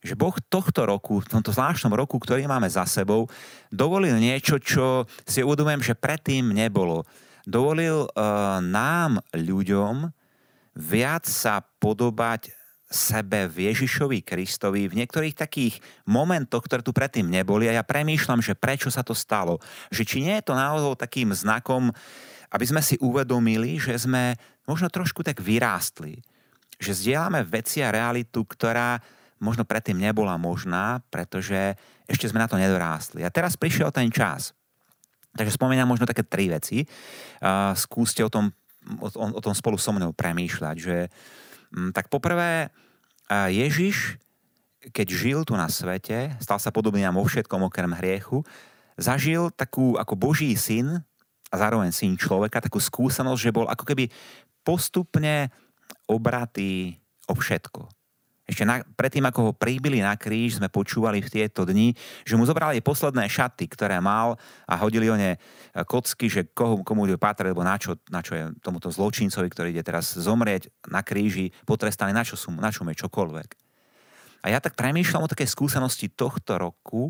že 0.06 0.14
Boh 0.14 0.38
tohto 0.38 0.86
roku, 0.86 1.18
v 1.18 1.26
tomto 1.34 1.50
zvláštnom 1.50 1.90
roku, 1.98 2.22
ktorý 2.22 2.46
máme 2.46 2.70
za 2.70 2.86
sebou, 2.86 3.26
dovolil 3.74 4.14
niečo, 4.22 4.62
čo 4.62 5.10
si 5.26 5.42
uvedomujem, 5.42 5.82
že 5.82 5.98
predtým 5.98 6.54
nebolo. 6.54 7.10
Dovolil 7.50 8.06
uh, 8.06 8.62
nám, 8.62 9.18
ľuďom, 9.34 10.14
viac 10.76 11.24
sa 11.26 11.64
podobať 11.80 12.52
sebe 12.86 13.50
v 13.50 13.74
Ježišovi 13.74 14.22
Kristovi 14.22 14.86
v 14.86 14.98
niektorých 15.04 15.34
takých 15.34 15.82
momentoch, 16.06 16.64
ktoré 16.70 16.86
tu 16.86 16.94
predtým 16.94 17.26
neboli 17.26 17.66
a 17.66 17.82
ja 17.82 17.84
premýšľam, 17.84 18.46
že 18.46 18.54
prečo 18.54 18.94
sa 18.94 19.02
to 19.02 19.18
stalo. 19.18 19.58
Že 19.90 20.04
či 20.06 20.18
nie 20.22 20.36
je 20.38 20.46
to 20.46 20.54
naozaj 20.54 21.02
takým 21.02 21.34
znakom, 21.34 21.90
aby 22.54 22.66
sme 22.66 22.80
si 22.86 22.96
uvedomili, 23.02 23.82
že 23.82 23.98
sme 23.98 24.38
možno 24.70 24.88
trošku 24.94 25.26
tak 25.26 25.42
vyrástli. 25.42 26.22
Že 26.78 26.92
zdieľame 27.02 27.42
veci 27.44 27.82
a 27.82 27.90
realitu, 27.90 28.46
ktorá 28.46 29.02
možno 29.42 29.68
predtým 29.68 29.98
nebola 29.98 30.40
možná, 30.40 31.04
pretože 31.10 31.76
ešte 32.06 32.30
sme 32.30 32.40
na 32.40 32.48
to 32.48 32.56
nedorástli. 32.56 33.26
A 33.26 33.34
teraz 33.34 33.58
prišiel 33.58 33.90
ten 33.90 34.08
čas. 34.14 34.54
Takže 35.36 35.58
spomínam 35.58 35.90
možno 35.90 36.08
také 36.08 36.24
tri 36.24 36.48
veci. 36.48 36.88
Uh, 37.44 37.76
skúste 37.76 38.24
o 38.24 38.32
tom, 38.32 38.56
o, 39.02 39.08
o 39.12 39.42
tom 39.42 39.54
spolu 39.58 39.76
so 39.76 39.92
mnou 39.92 40.14
premýšľať. 40.14 40.76
Že, 40.78 40.98
um, 41.74 41.90
tak 41.92 42.08
poprvé, 42.08 42.70
uh, 42.70 43.50
Ježiš, 43.50 44.18
keď 44.94 45.08
žil 45.10 45.40
tu 45.44 45.58
na 45.58 45.66
svete, 45.68 46.38
stal 46.38 46.62
sa 46.62 46.70
podobný 46.70 47.02
nám 47.02 47.18
vo 47.18 47.26
všetkom 47.26 47.68
okrem 47.68 47.92
hriechu, 47.98 48.46
zažil 48.96 49.50
takú 49.52 49.98
ako 49.98 50.14
Boží 50.14 50.54
syn 50.54 51.02
a 51.50 51.56
zároveň 51.58 51.90
syn 51.90 52.16
človeka, 52.16 52.64
takú 52.64 52.78
skúsenosť, 52.78 53.42
že 53.42 53.56
bol 53.56 53.66
ako 53.66 53.84
keby 53.84 54.14
postupne 54.62 55.50
obratý 56.06 57.02
o 57.26 57.34
všetko 57.34 58.05
Ešte 58.46 58.62
na, 58.62 58.86
predtým, 58.86 59.26
ako 59.26 59.40
ho 59.42 59.52
príbili 59.58 60.06
na 60.06 60.14
kríž, 60.14 60.62
sme 60.62 60.70
počúvali 60.70 61.18
v 61.18 61.34
tieto 61.34 61.66
dni, 61.66 61.98
že 62.22 62.38
mu 62.38 62.46
zobrali 62.46 62.78
posledné 62.78 63.26
šaty, 63.26 63.66
ktoré 63.66 63.98
mal 63.98 64.38
a 64.70 64.78
hodili 64.78 65.10
o 65.10 65.18
ne 65.18 65.42
kocky, 65.90 66.30
že 66.30 66.54
komu, 66.54 66.86
komu 66.86 67.10
patrať, 67.18 67.50
lebo 67.50 67.66
na 67.66 67.82
čo, 67.82 67.98
na 68.14 68.22
čo 68.22 68.38
je 68.38 68.44
tomuto 68.62 68.94
zločincovi, 68.94 69.50
ktorý 69.50 69.74
ide 69.74 69.82
teraz 69.82 70.14
zomrieť 70.14 70.70
na 70.94 71.02
kríži, 71.02 71.50
potrestaný, 71.66 72.14
na 72.14 72.22
čo, 72.22 72.38
sú, 72.38 72.54
na 72.54 72.70
čo 72.70 72.86
je 72.86 72.94
čokoľvek. 72.94 73.50
A 74.46 74.54
ja 74.54 74.62
tak 74.62 74.78
premýšľam 74.78 75.26
o 75.26 75.32
také 75.34 75.50
skúsenosti 75.50 76.14
tohto 76.14 76.62
roku, 76.62 77.10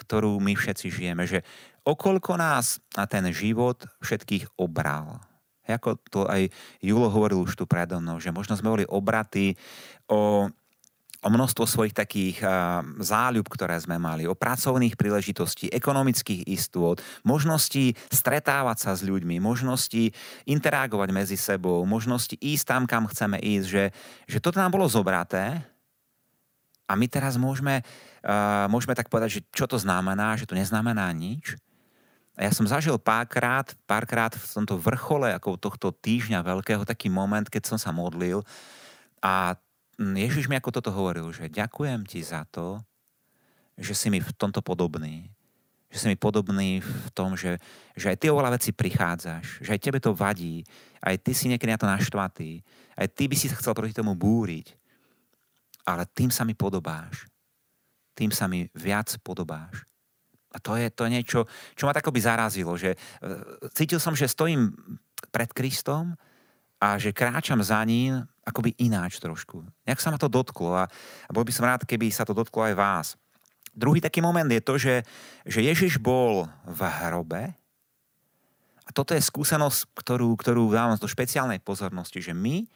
ktorú 0.00 0.40
my 0.40 0.56
všetci 0.56 0.88
žijeme, 0.88 1.28
že 1.28 1.44
okoľko 1.84 2.40
nás 2.40 2.80
na 2.96 3.04
ten 3.04 3.28
život 3.36 3.84
všetkých 4.00 4.56
obral. 4.56 5.20
Ako 5.68 6.02
to 6.10 6.26
aj 6.26 6.50
Julo 6.82 7.06
hovoril 7.12 7.46
už 7.46 7.54
tu 7.54 7.62
predo 7.62 8.02
mnou, 8.02 8.18
že 8.18 8.34
možno 8.34 8.58
sme 8.58 8.74
boli 8.74 8.84
obraty 8.88 9.54
o 10.10 10.50
o 11.20 11.28
množstvo 11.28 11.68
svojich 11.68 11.92
takých 11.92 12.40
záľub, 13.00 13.44
ktoré 13.44 13.76
sme 13.76 14.00
mali, 14.00 14.24
o 14.24 14.32
pracovných 14.32 14.96
príležitostí, 14.96 15.68
ekonomických 15.68 16.48
istôt, 16.48 16.96
možnosti 17.28 17.92
stretávať 18.08 18.76
sa 18.88 18.92
s 18.96 19.04
ľuďmi, 19.04 19.36
možnosti 19.36 20.16
interagovať 20.48 21.08
medzi 21.12 21.36
sebou, 21.36 21.84
možnosti 21.84 22.40
ísť 22.40 22.64
tam, 22.64 22.82
kam 22.88 23.04
chceme 23.04 23.36
ísť, 23.36 23.66
že, 23.68 23.84
že 24.24 24.38
toto 24.40 24.56
nám 24.56 24.72
bolo 24.72 24.88
zobraté 24.88 25.60
a 26.88 26.92
my 26.96 27.06
teraz 27.06 27.36
môžeme, 27.36 27.84
môžeme 28.66 28.96
tak 28.98 29.12
povedať, 29.12 29.38
že 29.38 29.40
čo 29.54 29.70
to 29.70 29.78
znamená, 29.78 30.34
že 30.34 30.48
to 30.48 30.58
neznamená 30.58 31.06
nič. 31.14 31.54
A 32.40 32.48
ja 32.48 32.52
som 32.56 32.64
zažil 32.64 32.96
párkrát, 32.96 33.68
párkrát 33.84 34.32
v 34.32 34.46
tomto 34.48 34.80
vrchole 34.80 35.30
ako 35.36 35.60
tohto 35.60 35.92
týždňa 35.92 36.40
veľkého 36.40 36.88
taký 36.88 37.12
moment, 37.12 37.44
keď 37.44 37.68
som 37.68 37.78
sa 37.78 37.92
modlil 37.92 38.40
a 39.20 39.60
Ježiš 40.00 40.48
mi 40.48 40.56
ako 40.56 40.72
toto 40.72 40.88
hovoril, 40.96 41.28
že 41.28 41.52
ďakujem 41.52 42.08
ti 42.08 42.24
za 42.24 42.48
to, 42.48 42.80
že 43.76 43.92
si 43.92 44.08
mi 44.08 44.24
v 44.24 44.32
tomto 44.32 44.64
podobný. 44.64 45.28
Že 45.92 45.96
si 45.98 46.06
mi 46.08 46.16
podobný 46.16 46.80
v 46.80 47.08
tom, 47.12 47.36
že, 47.36 47.60
že 47.92 48.14
aj 48.14 48.16
ty 48.16 48.26
oveľa 48.32 48.56
veci 48.56 48.72
prichádzaš, 48.72 49.60
že 49.60 49.76
aj 49.76 49.80
tebe 49.82 50.00
to 50.00 50.16
vadí, 50.16 50.64
aj 51.04 51.20
ty 51.20 51.36
si 51.36 51.52
niekedy 51.52 51.76
na 51.76 51.80
to 51.80 51.84
naštvatý, 51.84 52.64
aj 52.96 53.12
ty 53.12 53.28
by 53.28 53.36
si 53.36 53.52
sa 53.52 53.60
chcel 53.60 53.76
proti 53.76 53.92
tomu 53.92 54.16
búriť, 54.16 54.72
ale 55.84 56.08
tým 56.08 56.32
sa 56.32 56.48
mi 56.48 56.56
podobáš. 56.56 57.28
Tým 58.16 58.32
sa 58.32 58.48
mi 58.48 58.68
viac 58.72 59.12
podobáš. 59.20 59.84
A 60.50 60.58
to 60.58 60.74
je, 60.80 60.90
to 60.90 61.06
niečo, 61.06 61.46
čo 61.78 61.86
ma 61.86 61.94
takoby 61.94 62.18
zarazilo, 62.24 62.74
že 62.74 62.94
e, 62.94 62.98
cítil 63.70 64.02
som, 64.02 64.18
že 64.18 64.26
stojím 64.26 64.74
pred 65.30 65.50
Kristom 65.54 66.18
a 66.80 66.98
že 66.98 67.14
kráčam 67.14 67.62
za 67.62 67.78
ním 67.86 68.26
akoby 68.44 68.74
ináč 68.80 69.20
trošku. 69.20 69.62
Jak 69.84 70.00
sa 70.00 70.10
ma 70.10 70.18
to 70.18 70.30
dotklo 70.30 70.72
a, 70.74 70.84
a 71.26 71.30
bol 71.30 71.44
by 71.44 71.52
som 71.52 71.68
rád, 71.68 71.84
keby 71.84 72.08
sa 72.08 72.24
to 72.24 72.32
dotklo 72.32 72.64
aj 72.64 72.74
vás. 72.74 73.06
Druhý 73.70 74.02
taký 74.02 74.18
moment 74.24 74.48
je 74.50 74.62
to, 74.64 74.74
že, 74.80 75.06
že 75.46 75.62
Ježiš 75.62 76.02
bol 76.02 76.50
v 76.66 76.80
hrobe 76.82 77.54
a 78.82 78.90
toto 78.90 79.14
je 79.14 79.22
skúsenosť, 79.22 79.94
ktorú, 79.94 80.34
ktorú 80.34 80.74
dávam 80.74 80.98
do 80.98 81.06
špeciálnej 81.06 81.62
pozornosti, 81.62 82.18
že 82.18 82.34
my 82.34 82.66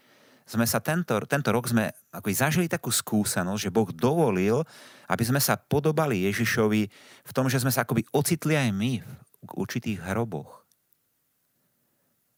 sme 0.45 0.69
sa 0.69 0.79
tento, 0.79 1.17
tento 1.25 1.51
rok 1.51 1.67
sme 1.67 1.91
ako 2.13 2.29
zažili 2.31 2.69
takú 2.69 2.93
skúsenosť, 2.93 3.61
že 3.67 3.75
Boh 3.75 3.89
dovolil, 3.91 4.63
aby 5.09 5.25
sme 5.25 5.41
sa 5.41 5.57
podobali 5.57 6.29
Ježišovi 6.29 6.83
v 7.25 7.33
tom, 7.35 7.49
že 7.49 7.59
sme 7.59 7.73
sa 7.73 7.83
akoby 7.83 8.05
ocitli 8.13 8.55
aj 8.55 8.71
my 8.71 9.01
v 9.01 9.51
určitých 9.57 10.05
hroboch 10.05 10.65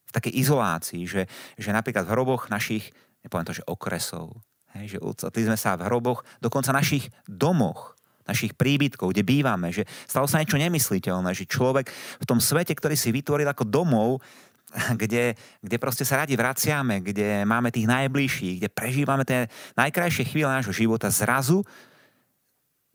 v 0.07 0.11
takej 0.15 0.33
izolácii, 0.39 1.03
že, 1.03 1.27
že 1.59 1.69
napríklad 1.75 2.07
v 2.07 2.11
hroboch 2.15 2.47
našich, 2.47 2.95
nepoviem 3.27 3.47
to, 3.47 3.59
že 3.59 3.67
okresov, 3.67 4.39
hej, 4.79 4.95
že 4.95 5.03
ocitli 5.03 5.43
sme 5.43 5.59
sa 5.59 5.75
v 5.75 5.85
hroboch 5.85 6.23
dokonca 6.39 6.71
našich 6.71 7.11
domoch, 7.27 7.93
našich 8.27 8.55
príbytkov, 8.55 9.15
kde 9.15 9.23
bývame, 9.23 9.71
že 9.71 9.87
stalo 10.07 10.27
sa 10.27 10.39
niečo 10.39 10.59
nemysliteľné, 10.59 11.31
že 11.31 11.47
človek 11.47 11.87
v 12.19 12.27
tom 12.27 12.43
svete, 12.43 12.75
ktorý 12.75 12.95
si 12.95 13.11
vytvoril 13.11 13.47
ako 13.47 13.63
domov, 13.63 14.19
kde, 15.01 15.35
kde 15.63 15.77
proste 15.79 16.03
sa 16.03 16.23
radi 16.23 16.35
vraciame, 16.35 16.99
kde 16.99 17.47
máme 17.47 17.71
tých 17.71 17.87
najbližších, 17.87 18.55
kde 18.63 18.69
prežívame 18.71 19.23
tie 19.23 19.47
najkrajšie 19.79 20.27
chvíle 20.27 20.51
nášho 20.51 20.75
života, 20.75 21.07
zrazu 21.07 21.63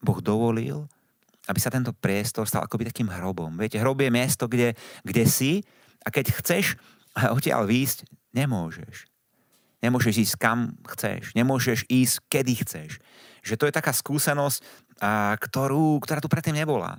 Boh 0.03 0.19
dovolil, 0.19 0.85
aby 1.47 1.59
sa 1.59 1.71
tento 1.71 1.95
priestor 1.95 2.47
stal 2.47 2.67
akoby 2.67 2.91
takým 2.91 3.11
hrobom. 3.11 3.55
Viete, 3.55 3.79
hrob 3.79 3.99
je 4.03 4.11
miesto, 4.11 4.47
kde, 4.47 4.75
kde 5.03 5.25
si 5.27 5.63
a 6.03 6.11
keď 6.11 6.35
chceš 6.43 6.77
odtiaľ 7.35 7.65
výjsť 7.67 8.05
nemôžeš. 8.35 9.12
Nemôžeš 9.83 10.15
ísť 10.31 10.35
kam 10.39 10.79
chceš. 10.95 11.35
Nemôžeš 11.35 11.85
ísť 11.91 12.23
kedy 12.31 12.55
chceš. 12.63 13.03
Že 13.43 13.55
to 13.59 13.65
je 13.67 13.75
taká 13.75 13.91
skúsenosť, 13.91 14.63
a, 15.03 15.35
ktorú, 15.37 15.99
ktorá 15.99 16.23
tu 16.23 16.31
predtým 16.31 16.55
nebola. 16.55 16.97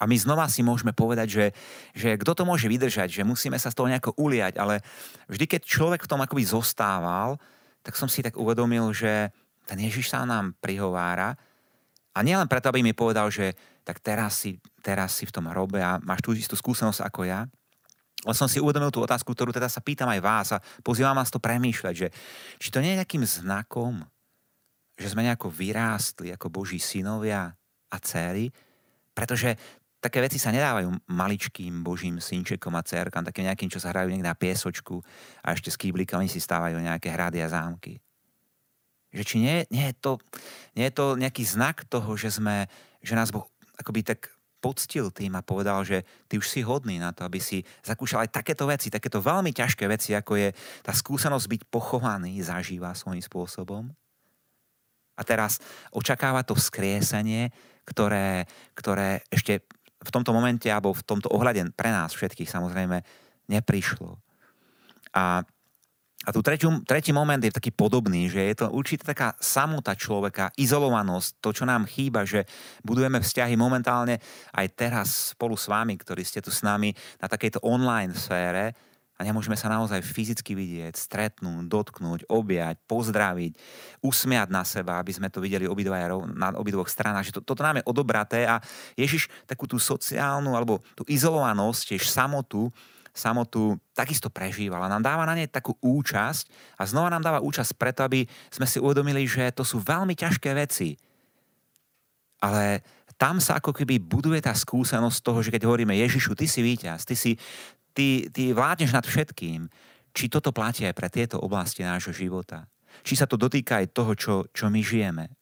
A 0.00 0.08
my 0.08 0.16
znova 0.16 0.48
si 0.48 0.64
môžeme 0.64 0.96
povedať, 0.96 1.28
že, 1.28 1.46
že 1.92 2.16
kto 2.16 2.32
to 2.32 2.42
môže 2.48 2.64
vydržať, 2.64 3.12
že 3.12 3.28
musíme 3.28 3.60
sa 3.60 3.68
z 3.68 3.76
toho 3.76 3.92
nejako 3.92 4.16
uliať, 4.16 4.56
ale 4.56 4.80
vždy, 5.28 5.44
keď 5.44 5.60
človek 5.68 6.00
v 6.08 6.10
tom 6.10 6.24
akoby 6.24 6.48
zostával, 6.48 7.36
tak 7.84 7.94
som 8.00 8.08
si 8.08 8.24
tak 8.24 8.40
uvedomil, 8.40 8.88
že 8.96 9.28
ten 9.68 9.78
Ježiš 9.78 10.08
sa 10.10 10.24
nám 10.24 10.56
prihovára 10.58 11.36
a 12.12 12.18
nielen 12.20 12.48
preto, 12.48 12.72
aby 12.72 12.80
mi 12.80 12.96
povedal, 12.96 13.28
že 13.28 13.52
tak 13.84 14.00
teraz 14.00 14.42
si, 14.42 14.60
teraz 14.80 15.16
si 15.16 15.28
v 15.28 15.34
tom 15.34 15.48
hrobe 15.50 15.80
a 15.80 16.00
máš 16.00 16.24
tú 16.24 16.32
istú 16.32 16.54
skúsenosť 16.56 17.02
ako 17.04 17.20
ja, 17.28 17.46
som 18.30 18.46
si 18.46 18.62
uvedomil 18.62 18.94
tú 18.94 19.02
otázku, 19.02 19.34
ktorú 19.34 19.50
teda 19.50 19.66
sa 19.66 19.82
pýtam 19.82 20.06
aj 20.06 20.20
vás 20.22 20.48
a 20.54 20.62
pozývam 20.86 21.18
vás 21.18 21.34
to 21.34 21.42
premýšľať, 21.42 21.94
že 21.94 22.08
či 22.62 22.70
to 22.70 22.78
nie 22.78 22.94
je 22.94 23.02
nejakým 23.02 23.26
znakom, 23.26 24.06
že 24.94 25.10
sme 25.10 25.26
nejako 25.26 25.50
vyrástli 25.50 26.30
ako 26.30 26.46
Boží 26.46 26.78
synovia 26.78 27.50
a 27.90 27.96
céry, 27.98 28.54
pretože 29.10 29.58
také 29.98 30.22
veci 30.22 30.38
sa 30.38 30.54
nedávajú 30.54 31.10
maličkým 31.10 31.82
Božím 31.82 32.22
synčekom 32.22 32.74
a 32.78 32.86
cérkam, 32.86 33.26
takým 33.26 33.50
nejakým, 33.50 33.70
čo 33.70 33.82
sa 33.82 33.90
hrajú 33.90 34.10
niekde 34.10 34.30
na 34.30 34.38
piesočku 34.38 35.02
a 35.42 35.54
ešte 35.54 35.74
s 35.74 35.78
kýblikami 35.78 36.30
si 36.30 36.38
stávajú 36.38 36.78
nejaké 36.78 37.10
hrady 37.10 37.42
a 37.42 37.50
zámky. 37.50 37.98
Že 39.14 39.22
či 39.22 39.36
nie, 39.38 39.56
nie, 39.68 39.84
je 39.92 39.96
to, 39.98 40.12
nie 40.78 40.88
je 40.88 40.94
to 40.94 41.18
nejaký 41.18 41.44
znak 41.44 41.84
toho, 41.90 42.16
že, 42.16 42.38
sme, 42.38 42.70
že 43.04 43.18
nás 43.18 43.34
Boh 43.34 43.50
akoby 43.76 44.02
tak 44.02 44.30
poctil 44.62 45.10
tým 45.10 45.34
a 45.34 45.42
povedal, 45.42 45.82
že 45.82 46.06
ty 46.30 46.38
už 46.38 46.46
si 46.46 46.62
hodný 46.62 47.02
na 47.02 47.10
to, 47.10 47.26
aby 47.26 47.42
si 47.42 47.66
zakúšal 47.82 48.22
aj 48.22 48.30
takéto 48.30 48.62
veci, 48.70 48.94
takéto 48.94 49.18
veľmi 49.18 49.50
ťažké 49.50 49.90
veci, 49.90 50.14
ako 50.14 50.38
je 50.38 50.48
tá 50.86 50.94
skúsenosť 50.94 51.46
byť 51.50 51.62
pochovaný, 51.66 52.38
zažíva 52.38 52.94
svojím 52.94 53.26
spôsobom. 53.26 53.90
A 55.18 55.22
teraz 55.26 55.58
očakáva 55.90 56.46
to 56.46 56.54
vzkriesenie, 56.54 57.50
ktoré, 57.82 58.46
ktoré 58.78 59.26
ešte 59.28 59.66
v 60.02 60.10
tomto 60.10 60.30
momente 60.30 60.70
alebo 60.70 60.94
v 60.94 61.02
tomto 61.02 61.30
ohľade 61.34 61.66
pre 61.74 61.90
nás 61.90 62.14
všetkých 62.14 62.50
samozrejme 62.50 63.02
neprišlo. 63.50 64.18
A 65.12 65.42
a 66.22 66.30
tu 66.30 66.38
tretiu, 66.38 66.70
tretí 66.86 67.10
moment 67.10 67.42
je 67.42 67.50
taký 67.50 67.74
podobný, 67.74 68.30
že 68.30 68.42
je 68.46 68.54
to 68.62 68.66
určite 68.70 69.02
taká 69.02 69.34
samota 69.42 69.98
človeka, 69.98 70.54
izolovanosť, 70.54 71.42
to, 71.42 71.50
čo 71.50 71.64
nám 71.66 71.90
chýba, 71.90 72.22
že 72.22 72.46
budujeme 72.86 73.18
vzťahy 73.18 73.58
momentálne 73.58 74.22
aj 74.54 74.66
teraz 74.78 75.08
spolu 75.34 75.58
s 75.58 75.66
vami, 75.66 75.98
ktorí 75.98 76.22
ste 76.22 76.38
tu 76.38 76.54
s 76.54 76.62
nami 76.62 76.94
na 77.18 77.26
takejto 77.26 77.58
online 77.66 78.14
sfére 78.14 78.70
a 79.18 79.26
nemôžeme 79.26 79.54
sa 79.54 79.70
naozaj 79.70 80.02
fyzicky 80.02 80.54
vidieť, 80.54 80.94
stretnúť, 80.94 81.70
dotknúť, 81.70 82.20
objať, 82.26 82.78
pozdraviť, 82.86 83.52
usmiať 84.02 84.48
na 84.50 84.62
seba, 84.66 84.98
aby 84.98 85.14
sme 85.14 85.30
to 85.30 85.42
videli 85.42 85.66
obidvaja 85.66 86.10
na 86.34 86.54
obidvoch 86.58 86.90
stranách, 86.90 87.30
že 87.30 87.34
to, 87.38 87.40
toto 87.42 87.62
nám 87.62 87.82
je 87.82 87.88
odobraté 87.90 88.46
a 88.46 88.62
Ježiš 88.98 89.30
takú 89.46 89.70
tú 89.70 89.78
sociálnu 89.78 90.54
alebo 90.54 90.82
tú 90.94 91.06
izolovanosť, 91.06 91.94
tiež 91.94 92.06
samotu, 92.06 92.70
samotu 93.12 93.76
takisto 93.92 94.32
prežívala. 94.32 94.88
Nám 94.88 95.04
dáva 95.04 95.28
na 95.28 95.36
nej 95.36 95.46
takú 95.46 95.76
účasť 95.84 96.48
a 96.80 96.88
znova 96.88 97.12
nám 97.12 97.20
dáva 97.20 97.44
účasť 97.44 97.76
preto, 97.76 98.00
aby 98.02 98.24
sme 98.48 98.64
si 98.64 98.80
uvedomili, 98.80 99.28
že 99.28 99.52
to 99.52 99.62
sú 99.62 99.78
veľmi 99.84 100.16
ťažké 100.16 100.50
veci. 100.56 100.96
Ale 102.40 102.80
tam 103.20 103.38
sa 103.38 103.60
ako 103.60 103.70
keby 103.70 104.02
buduje 104.02 104.40
tá 104.42 104.50
skúsenosť 104.56 105.18
toho, 105.22 105.44
že 105.44 105.52
keď 105.52 105.68
hovoríme 105.68 105.94
Ježišu, 105.94 106.34
ty 106.34 106.48
si 106.48 106.64
víťaz, 106.64 107.06
ty, 107.06 107.14
si, 107.14 107.38
ty, 107.94 108.26
ty 108.32 108.50
vládneš 108.50 108.90
nad 108.96 109.04
všetkým, 109.04 109.68
či 110.10 110.24
toto 110.26 110.50
platí 110.50 110.88
aj 110.88 110.96
pre 110.96 111.08
tieto 111.12 111.38
oblasti 111.38 111.84
nášho 111.84 112.10
života. 112.10 112.66
Či 113.04 113.16
sa 113.16 113.28
to 113.28 113.40
dotýka 113.40 113.80
aj 113.80 113.94
toho, 113.94 114.12
čo, 114.16 114.34
čo 114.52 114.68
my 114.68 114.80
žijeme. 114.80 115.32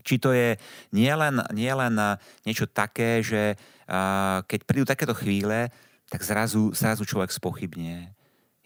Či 0.00 0.14
to 0.16 0.32
je 0.32 0.56
nielen 0.96 1.44
nie 1.52 1.68
len 1.68 1.92
niečo 2.44 2.64
také, 2.70 3.20
že 3.20 3.54
uh, 3.54 4.40
keď 4.48 4.60
prídu 4.64 4.84
takéto 4.88 5.12
chvíle, 5.12 5.68
tak 6.10 6.26
zrazu, 6.26 6.74
zrazu 6.74 7.06
človek 7.06 7.30
spochybne. 7.30 8.10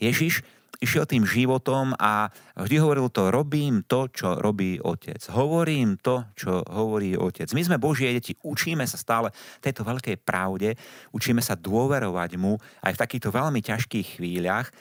Ježiš 0.01 0.41
išiel 0.83 1.07
tým 1.07 1.23
životom 1.23 1.95
a 2.01 2.33
vždy 2.59 2.77
hovoril 2.83 3.07
to, 3.13 3.31
robím 3.31 3.87
to, 3.87 4.11
čo 4.11 4.43
robí 4.43 4.83
otec. 4.83 5.23
Hovorím 5.31 6.01
to, 6.03 6.35
čo 6.35 6.65
hovorí 6.67 7.15
otec. 7.15 7.47
My 7.55 7.63
sme 7.63 7.77
Božie 7.79 8.11
deti, 8.11 8.35
učíme 8.43 8.83
sa 8.89 8.99
stále 8.99 9.31
tejto 9.63 9.87
veľkej 9.87 10.19
pravde, 10.25 10.75
učíme 11.15 11.39
sa 11.39 11.55
dôverovať 11.55 12.31
mu 12.41 12.59
aj 12.83 12.93
v 12.97 13.01
takýchto 13.01 13.31
veľmi 13.31 13.61
ťažkých 13.63 14.19
chvíľach 14.19 14.73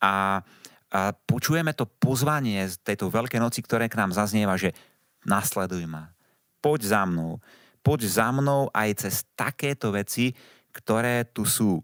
a 0.00 0.40
a 0.92 1.16
počujeme 1.16 1.72
to 1.72 1.88
pozvanie 1.88 2.68
z 2.68 2.76
tejto 2.84 3.08
veľkej 3.08 3.40
noci, 3.40 3.64
ktoré 3.64 3.88
k 3.88 3.96
nám 3.96 4.12
zaznieva, 4.12 4.60
že 4.60 4.76
nasleduj 5.24 5.88
ma, 5.88 6.12
poď 6.60 6.80
za 6.84 7.02
mnou, 7.08 7.40
poď 7.80 8.00
za 8.12 8.28
mnou 8.28 8.68
aj 8.76 9.08
cez 9.08 9.24
takéto 9.32 9.88
veci, 9.88 10.36
ktoré 10.68 11.24
tu 11.32 11.48
sú, 11.48 11.80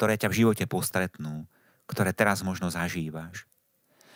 ktoré 0.00 0.16
ťa 0.16 0.32
v 0.32 0.38
živote 0.40 0.64
postretnú, 0.64 1.44
ktoré 1.84 2.16
teraz 2.16 2.40
možno 2.40 2.72
zažívaš. 2.72 3.44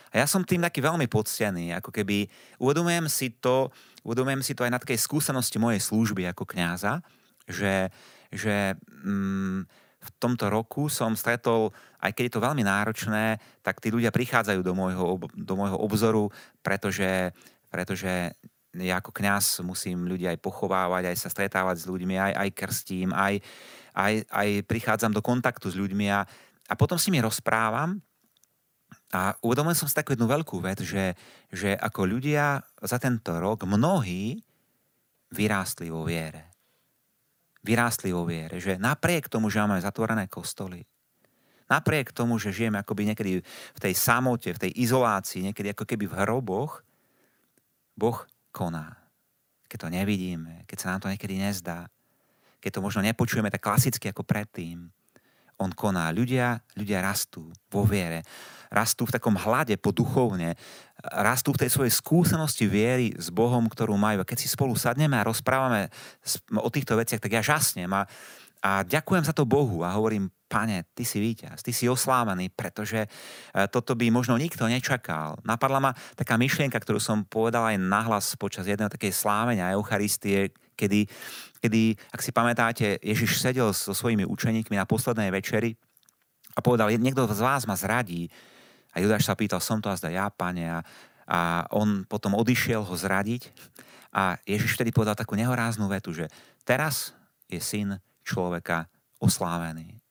A 0.09 0.17
ja 0.17 0.25
som 0.25 0.41
tým 0.41 0.65
taký 0.65 0.81
veľmi 0.81 1.05
poctený, 1.05 1.77
ako 1.77 1.93
keby 1.93 2.25
uvedomujem 2.57 3.05
si 3.05 3.37
to, 3.37 3.69
uvedomujem 4.01 4.41
si 4.41 4.57
to 4.57 4.65
aj 4.65 4.73
na 4.73 4.81
takej 4.81 4.97
skúsenosti 4.97 5.61
mojej 5.61 5.77
služby 5.77 6.25
ako 6.33 6.41
kňaza, 6.49 7.05
že, 7.45 7.93
že 8.33 8.73
mm, 9.05 9.69
v 10.01 10.09
tomto 10.17 10.49
roku 10.49 10.89
som 10.89 11.13
stretol, 11.13 11.69
aj 12.01 12.17
keď 12.17 12.23
je 12.25 12.33
to 12.33 12.45
veľmi 12.49 12.65
náročné, 12.65 13.37
tak 13.61 13.77
tí 13.77 13.93
ľudia 13.93 14.09
prichádzajú 14.09 14.65
do 14.65 14.73
môjho, 14.73 15.21
do 15.37 15.53
môjho 15.53 15.77
obzoru, 15.77 16.33
pretože, 16.65 17.29
pretože 17.69 18.33
ja 18.83 18.99
ako 18.99 19.15
kňaz 19.15 19.63
musím 19.63 20.03
ľudí 20.03 20.27
aj 20.27 20.41
pochovávať, 20.43 21.11
aj 21.11 21.17
sa 21.17 21.29
stretávať 21.31 21.83
s 21.83 21.85
ľuďmi, 21.87 22.15
aj, 22.19 22.33
aj 22.35 22.49
krstím, 22.51 23.09
aj, 23.15 23.39
aj, 23.95 24.13
aj 24.27 24.49
prichádzam 24.67 25.15
do 25.15 25.23
kontaktu 25.23 25.71
s 25.71 25.79
ľuďmi 25.79 26.11
a, 26.11 26.27
a 26.67 26.73
potom 26.75 26.99
s 26.99 27.07
nimi 27.07 27.23
rozprávam. 27.23 28.03
A 29.15 29.31
uvedomil 29.39 29.77
som 29.77 29.87
si 29.87 29.95
takú 29.95 30.11
jednu 30.11 30.27
veľkú 30.27 30.59
vec, 30.59 30.83
že, 30.83 31.15
že 31.47 31.71
ako 31.71 32.03
ľudia 32.03 32.59
za 32.83 32.99
tento 32.99 33.31
rok 33.39 33.63
mnohí 33.63 34.43
vyrástli 35.31 35.87
vo 35.87 36.03
viere. 36.03 36.51
Vyrástli 37.63 38.11
vo 38.11 38.27
viere, 38.27 38.59
že 38.59 38.75
napriek 38.75 39.31
tomu, 39.31 39.47
že 39.47 39.63
máme 39.63 39.81
zatvorené 39.81 40.27
kostoly, 40.27 40.85
napriek 41.65 42.13
tomu, 42.13 42.37
že 42.37 42.53
žijeme 42.53 42.77
akoby 42.77 43.09
niekedy 43.09 43.41
v 43.41 43.79
tej 43.79 43.93
samote, 43.97 44.53
v 44.53 44.61
tej 44.67 44.71
izolácii, 44.85 45.49
niekedy 45.49 45.73
ako 45.73 45.85
keby 45.87 46.05
v 46.05 46.17
hroboch, 46.21 46.85
Boh 47.95 48.27
koná. 48.55 48.95
Keď 49.67 49.77
to 49.83 49.89
nevidíme, 49.91 50.63
keď 50.63 50.77
sa 50.79 50.89
nám 50.95 51.03
to 51.03 51.11
niekedy 51.11 51.35
nezdá, 51.35 51.91
keď 52.63 52.79
to 52.79 52.85
možno 52.85 53.03
nepočujeme 53.03 53.51
tak 53.51 53.59
klasicky 53.59 54.07
ako 54.07 54.23
predtým, 54.23 54.87
on 55.59 55.71
koná. 55.71 56.11
Ľudia, 56.11 56.59
ľudia 56.75 56.99
rastú 56.99 57.47
vo 57.71 57.87
viere. 57.87 58.27
Rastú 58.67 59.07
v 59.07 59.15
takom 59.15 59.39
hlade 59.39 59.79
po 59.79 59.95
duchovne. 59.95 60.59
Rastú 60.99 61.55
v 61.55 61.63
tej 61.63 61.69
svojej 61.71 61.93
skúsenosti 61.95 62.67
viery 62.67 63.15
s 63.15 63.31
Bohom, 63.31 63.63
ktorú 63.71 63.95
majú. 63.95 64.19
A 64.19 64.27
keď 64.27 64.43
si 64.43 64.51
spolu 64.51 64.75
sadneme 64.75 65.15
a 65.15 65.27
rozprávame 65.27 65.87
o 66.59 66.67
týchto 66.67 66.99
veciach, 66.99 67.23
tak 67.23 67.31
ja 67.31 67.39
žasnem 67.39 67.87
a, 67.95 68.03
a 68.65 68.81
ďakujem 68.81 69.21
za 69.21 69.33
to 69.37 69.45
Bohu 69.45 69.85
a 69.85 69.93
hovorím, 69.93 70.25
pane, 70.49 70.89
ty 70.97 71.05
si 71.05 71.21
víťaz, 71.21 71.61
ty 71.61 71.69
si 71.69 71.85
oslávený, 71.85 72.49
pretože 72.49 73.05
e, 73.05 73.09
toto 73.69 73.93
by 73.93 74.09
možno 74.09 74.33
nikto 74.41 74.65
nečakal. 74.65 75.37
Napadla 75.45 75.77
ma 75.77 75.91
taká 76.17 76.33
myšlienka, 76.33 76.81
ktorú 76.81 76.97
som 76.97 77.21
povedal 77.29 77.61
aj 77.69 77.77
nahlas 77.77 78.33
počas 78.33 78.65
jedného 78.65 78.89
takej 78.89 79.13
slávenia 79.13 79.69
Eucharistie, 79.77 80.49
kedy, 80.73 81.05
kedy, 81.61 81.93
ak 82.09 82.25
si 82.25 82.33
pamätáte, 82.33 82.97
Ježiš 83.05 83.37
sedel 83.37 83.69
so 83.69 83.93
svojimi 83.93 84.25
učeníkmi 84.25 84.73
na 84.73 84.89
poslednej 84.89 85.29
večeri 85.29 85.77
a 86.57 86.59
povedal, 86.65 86.89
niekto 86.89 87.29
z 87.29 87.41
vás 87.45 87.69
ma 87.69 87.77
zradí. 87.77 88.33
A 88.97 89.03
Judáš 89.03 89.29
sa 89.29 89.37
pýtal, 89.37 89.61
som 89.61 89.77
to 89.77 89.93
azda 89.93 90.09
ja, 90.09 90.33
pane. 90.33 90.65
A, 90.65 90.79
a 91.29 91.39
on 91.69 92.01
potom 92.09 92.33
odišiel 92.33 92.81
ho 92.81 92.95
zradiť. 92.97 93.53
A 94.09 94.41
Ježiš 94.47 94.73
vtedy 94.73 94.89
povedal 94.89 95.13
takú 95.13 95.37
nehoráznú 95.37 95.85
vetu, 95.85 96.17
že 96.17 96.31
teraz 96.65 97.13
je 97.45 97.61
syn 97.61 98.01
človeka 98.25 98.89
oslávený. 99.21 100.01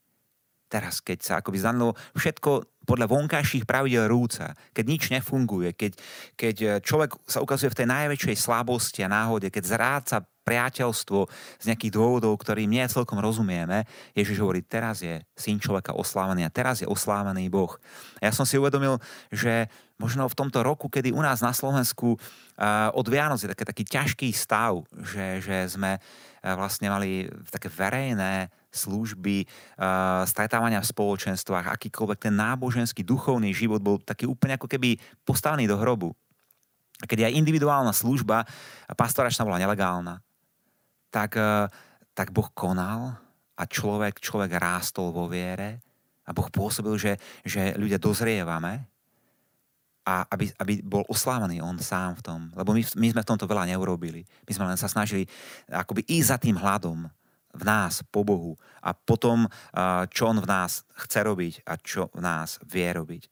Teraz, 0.70 0.98
keď 1.04 1.18
sa 1.22 1.32
akoby 1.38 1.60
zdanilo 1.60 1.94
všetko 2.18 2.82
podľa 2.82 3.06
vonkajších 3.06 3.62
pravidel 3.62 4.10
rúca, 4.10 4.58
keď 4.74 4.84
nič 4.86 5.02
nefunguje, 5.12 5.70
keď, 5.76 5.92
keď 6.34 6.56
človek 6.82 7.14
sa 7.30 7.44
ukazuje 7.44 7.70
v 7.70 7.78
tej 7.78 7.88
najväčšej 7.90 8.36
slabosti 8.38 9.06
a 9.06 9.12
náhode, 9.12 9.54
keď 9.54 9.64
zráca 9.70 10.16
priateľstvo 10.44 11.24
z 11.62 11.64
nejakých 11.72 11.94
dôvodov, 11.94 12.36
ktorým 12.36 12.68
nie 12.68 12.84
celkom 12.90 13.16
rozumieme, 13.16 13.88
Ježiš 14.12 14.44
hovorí, 14.44 14.60
teraz 14.60 15.00
je 15.00 15.22
syn 15.32 15.56
človeka 15.56 15.96
oslávený 15.96 16.44
a 16.44 16.52
teraz 16.52 16.84
je 16.84 16.90
oslávený 16.90 17.48
Boh. 17.48 17.80
A 18.20 18.28
ja 18.28 18.32
som 18.34 18.44
si 18.44 18.60
uvedomil, 18.60 19.00
že 19.32 19.72
možno 19.96 20.28
v 20.28 20.36
tomto 20.36 20.60
roku, 20.60 20.92
kedy 20.92 21.14
u 21.16 21.22
nás 21.24 21.40
na 21.40 21.56
Slovensku 21.56 22.20
od 22.92 23.06
Vianoc 23.08 23.40
je 23.40 23.48
taký, 23.48 23.64
taký 23.64 23.84
ťažký 23.88 24.28
stav, 24.36 24.84
že, 24.92 25.40
že 25.40 25.56
sme 25.70 25.96
vlastne 26.52 26.92
mali 26.92 27.24
také 27.48 27.72
verejné 27.72 28.52
služby, 28.68 29.48
stretávania 30.28 30.84
v 30.84 30.90
spoločenstvách, 30.92 31.72
akýkoľvek 31.72 32.18
ten 32.28 32.34
náboženský, 32.36 33.00
duchovný 33.00 33.56
život 33.56 33.80
bol 33.80 33.96
taký 34.02 34.28
úplne 34.28 34.60
ako 34.60 34.68
keby 34.68 35.00
postavený 35.24 35.64
do 35.64 35.80
hrobu. 35.80 36.12
A 37.00 37.08
keď 37.08 37.30
aj 37.30 37.38
individuálna 37.40 37.96
služba 37.96 38.44
pastoračná 38.92 39.42
bola 39.42 39.62
nelegálna, 39.62 40.20
tak, 41.10 41.38
eh, 41.38 41.66
tak 42.14 42.34
Boh 42.34 42.50
konal 42.54 43.18
a 43.54 43.62
človek, 43.64 44.18
človek 44.18 44.50
rástol 44.58 45.14
vo 45.14 45.30
viere 45.30 45.78
a 46.26 46.30
Boh 46.34 46.50
pôsobil, 46.50 46.94
že, 46.98 47.12
že 47.46 47.78
ľudia 47.78 48.02
dozrievame 48.02 48.93
a 50.04 50.28
aby, 50.28 50.52
aby 50.60 50.84
bol 50.84 51.02
oslávený 51.08 51.64
on 51.64 51.80
sám 51.80 52.20
v 52.20 52.24
tom. 52.24 52.40
Lebo 52.52 52.76
my, 52.76 52.82
my 53.00 53.06
sme 53.16 53.22
v 53.24 53.30
tomto 53.34 53.48
veľa 53.48 53.72
neurobili. 53.72 54.28
My 54.44 54.52
sme 54.52 54.68
len 54.68 54.76
sa 54.76 54.88
snažili 54.88 55.24
akoby 55.72 56.04
ísť 56.04 56.28
za 56.28 56.38
tým 56.38 56.60
hľadom 56.60 57.08
v 57.54 57.62
nás, 57.62 58.02
po 58.10 58.26
Bohu 58.26 58.58
a 58.82 58.92
potom, 58.92 59.46
eh, 59.46 60.04
čo 60.10 60.28
on 60.28 60.42
v 60.42 60.50
nás 60.50 60.84
chce 61.06 61.24
robiť 61.24 61.54
a 61.64 61.80
čo 61.80 62.12
v 62.12 62.20
nás 62.20 62.60
vie 62.66 62.90
robiť. 62.90 63.30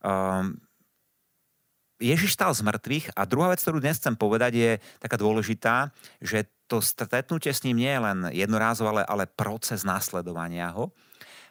Um, 0.00 0.56
Ježiš 2.00 2.32
stal 2.32 2.56
z 2.56 2.64
mŕtvych 2.64 3.12
a 3.12 3.28
druhá 3.28 3.52
vec, 3.52 3.60
ktorú 3.60 3.76
dnes 3.76 4.00
chcem 4.00 4.16
povedať, 4.16 4.52
je 4.56 4.70
taká 4.96 5.20
dôležitá, 5.20 5.92
že 6.24 6.48
to 6.64 6.80
stretnutie 6.80 7.52
s 7.52 7.60
ním 7.68 7.84
nie 7.84 7.92
je 7.92 8.00
len 8.00 8.18
jednorázové, 8.32 9.04
ale, 9.04 9.28
proces 9.28 9.84
následovania 9.84 10.72
ho. 10.72 10.96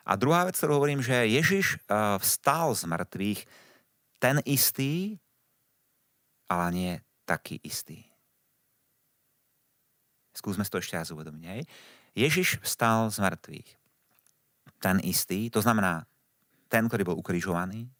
A 0.09 0.17
druhá 0.17 0.49
vec, 0.49 0.57
ktorú 0.57 0.81
hovorím, 0.81 1.05
že 1.05 1.29
Ježiš 1.29 1.77
uh, 1.85 2.17
vstal 2.17 2.73
z 2.73 2.89
mŕtvych 2.89 3.39
ten 4.19 4.43
istý, 4.43 5.17
ale 6.51 6.65
nie 6.75 6.93
taký 7.23 7.57
istý. 7.63 8.03
Skúsme 10.35 10.63
si 10.63 10.71
to 10.71 10.79
ešte 10.79 10.95
raz 10.95 11.11
uvedomiť. 11.11 11.43
Hej? 11.43 11.61
Ježiš 12.15 12.59
vstal 12.63 13.11
z 13.11 13.19
mŕtvych. 13.19 13.69
Ten 14.79 15.03
istý, 15.03 15.51
to 15.51 15.59
znamená 15.59 16.07
ten, 16.71 16.87
ktorý 16.87 17.11
bol 17.11 17.19
ukrižovaný, 17.19 17.91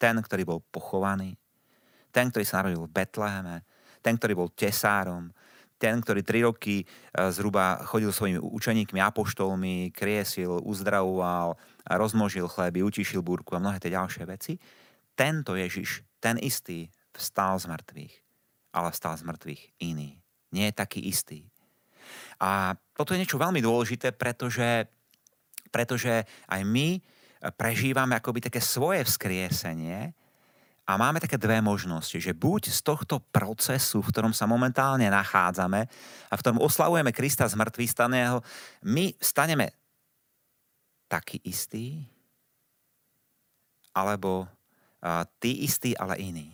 ten, 0.00 0.16
ktorý 0.18 0.42
bol 0.48 0.58
pochovaný, 0.72 1.36
ten, 2.10 2.32
ktorý 2.32 2.44
sa 2.48 2.64
narodil 2.64 2.88
v 2.88 2.90
Betleheme, 2.90 3.62
ten, 4.02 4.16
ktorý 4.16 4.32
bol 4.34 4.48
tesárom, 4.50 5.30
ten, 5.80 5.96
ktorý 6.00 6.20
tri 6.20 6.44
roky 6.44 6.82
e, 6.82 6.86
zhruba 7.32 7.80
chodil 7.88 8.12
svojimi 8.12 8.40
učeníkmi, 8.40 9.00
apoštolmi, 9.00 9.94
kriesil, 9.96 10.60
uzdravoval, 10.60 11.56
rozmnožil 11.88 12.48
chleby, 12.50 12.84
utišil 12.84 13.24
búrku 13.24 13.56
a 13.56 13.62
mnohé 13.62 13.80
tie 13.80 13.94
ďalšie 13.94 14.24
veci. 14.28 14.60
Tento 15.20 15.52
Ježiš, 15.52 16.00
ten 16.16 16.40
istý, 16.40 16.88
vstal 17.12 17.60
z 17.60 17.68
mŕtvych, 17.68 18.14
ale 18.72 18.88
vstal 18.88 19.20
z 19.20 19.28
mŕtvych 19.28 19.62
iný. 19.84 20.16
Nie 20.48 20.72
je 20.72 20.80
taký 20.80 21.04
istý. 21.04 21.44
A 22.40 22.72
toto 22.96 23.12
je 23.12 23.20
niečo 23.20 23.36
veľmi 23.36 23.60
dôležité, 23.60 24.16
pretože, 24.16 24.88
pretože 25.68 26.24
aj 26.48 26.60
my 26.64 27.04
prežívame 27.52 28.16
akoby 28.16 28.48
také 28.48 28.64
svoje 28.64 29.04
vzkriesenie, 29.04 30.16
a 30.90 30.98
máme 30.98 31.22
také 31.22 31.38
dve 31.38 31.62
možnosti, 31.62 32.18
že 32.18 32.34
buď 32.34 32.74
z 32.74 32.82
tohto 32.82 33.22
procesu, 33.30 34.02
v 34.02 34.10
ktorom 34.10 34.34
sa 34.34 34.50
momentálne 34.50 35.06
nachádzame 35.06 35.86
a 36.26 36.32
v 36.34 36.40
ktorom 36.42 36.58
oslavujeme 36.58 37.14
Krista 37.14 37.46
z 37.46 37.54
mŕtvych 37.54 37.94
staného, 37.94 38.42
my 38.82 39.14
staneme 39.22 39.70
taký 41.06 41.38
istý, 41.46 42.02
alebo 43.94 44.50
tí 45.40 45.64
istý, 45.64 45.96
ale 45.96 46.20
iný. 46.20 46.48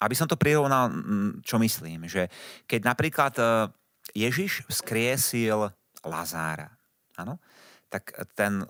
Aby 0.00 0.12
som 0.16 0.28
to 0.28 0.36
prirovnal, 0.36 0.92
čo 1.40 1.56
myslím, 1.56 2.04
že 2.04 2.28
keď 2.68 2.80
napríklad 2.84 3.34
uh, 3.40 3.68
Ježiš 4.12 4.68
vzkriesil 4.68 5.72
Lazára, 6.04 6.68
áno, 7.16 7.40
tak 7.88 8.12
ten 8.36 8.64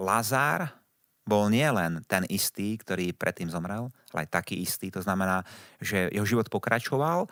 Lazár 0.00 0.72
bol 1.28 1.52
nielen 1.52 2.02
ten 2.08 2.24
istý, 2.26 2.74
ktorý 2.80 3.12
predtým 3.12 3.52
zomrel, 3.52 3.92
ale 4.10 4.26
aj 4.26 4.34
taký 4.34 4.58
istý. 4.58 4.88
To 4.90 5.04
znamená, 5.04 5.44
že 5.78 6.08
jeho 6.10 6.26
život 6.26 6.48
pokračoval, 6.48 7.28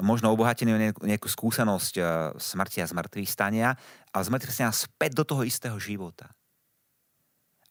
možno 0.00 0.32
obohatený 0.32 0.70
o 0.72 0.82
nejakú 1.04 1.28
skúsenosť 1.28 1.94
e, 1.98 2.02
smrti 2.40 2.80
a 2.80 2.88
zmrtvých 2.88 3.28
stania, 3.28 3.76
ale 4.14 4.22
zmrtvých 4.24 4.54
stania 4.54 4.72
späť 4.72 5.20
do 5.20 5.24
toho 5.26 5.42
istého 5.44 5.76
života. 5.76 6.32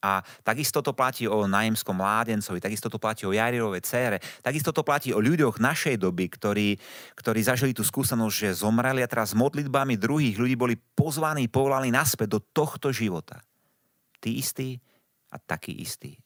A 0.02 0.26
takisto 0.42 0.82
to 0.82 0.98
platí 0.98 1.30
o 1.30 1.46
nájemskom 1.46 1.94
mládencovi, 1.94 2.58
takisto 2.58 2.90
to 2.90 2.98
platí 2.98 3.30
o 3.30 3.38
Jarirovej 3.38 3.86
cére, 3.86 4.18
takisto 4.42 4.74
to 4.74 4.82
platí 4.82 5.14
o 5.14 5.22
ľuďoch 5.22 5.62
našej 5.62 6.02
doby, 6.02 6.26
ktorí, 6.26 6.74
ktorí 7.14 7.40
zažili 7.46 7.78
tú 7.78 7.86
skúsenosť, 7.86 8.34
že 8.34 8.60
zomreli 8.66 9.06
a 9.06 9.12
teraz 9.12 9.38
modlitbami 9.38 10.02
druhých 10.02 10.42
ľudí 10.42 10.58
boli 10.58 10.74
pozvaní, 10.74 11.46
povolaní 11.46 11.94
naspäť 11.94 12.38
do 12.38 12.40
tohto 12.42 12.90
života. 12.90 13.46
Tí 14.18 14.42
istí 14.42 14.82
a 15.30 15.38
taký 15.38 15.78
istý. 15.78 16.18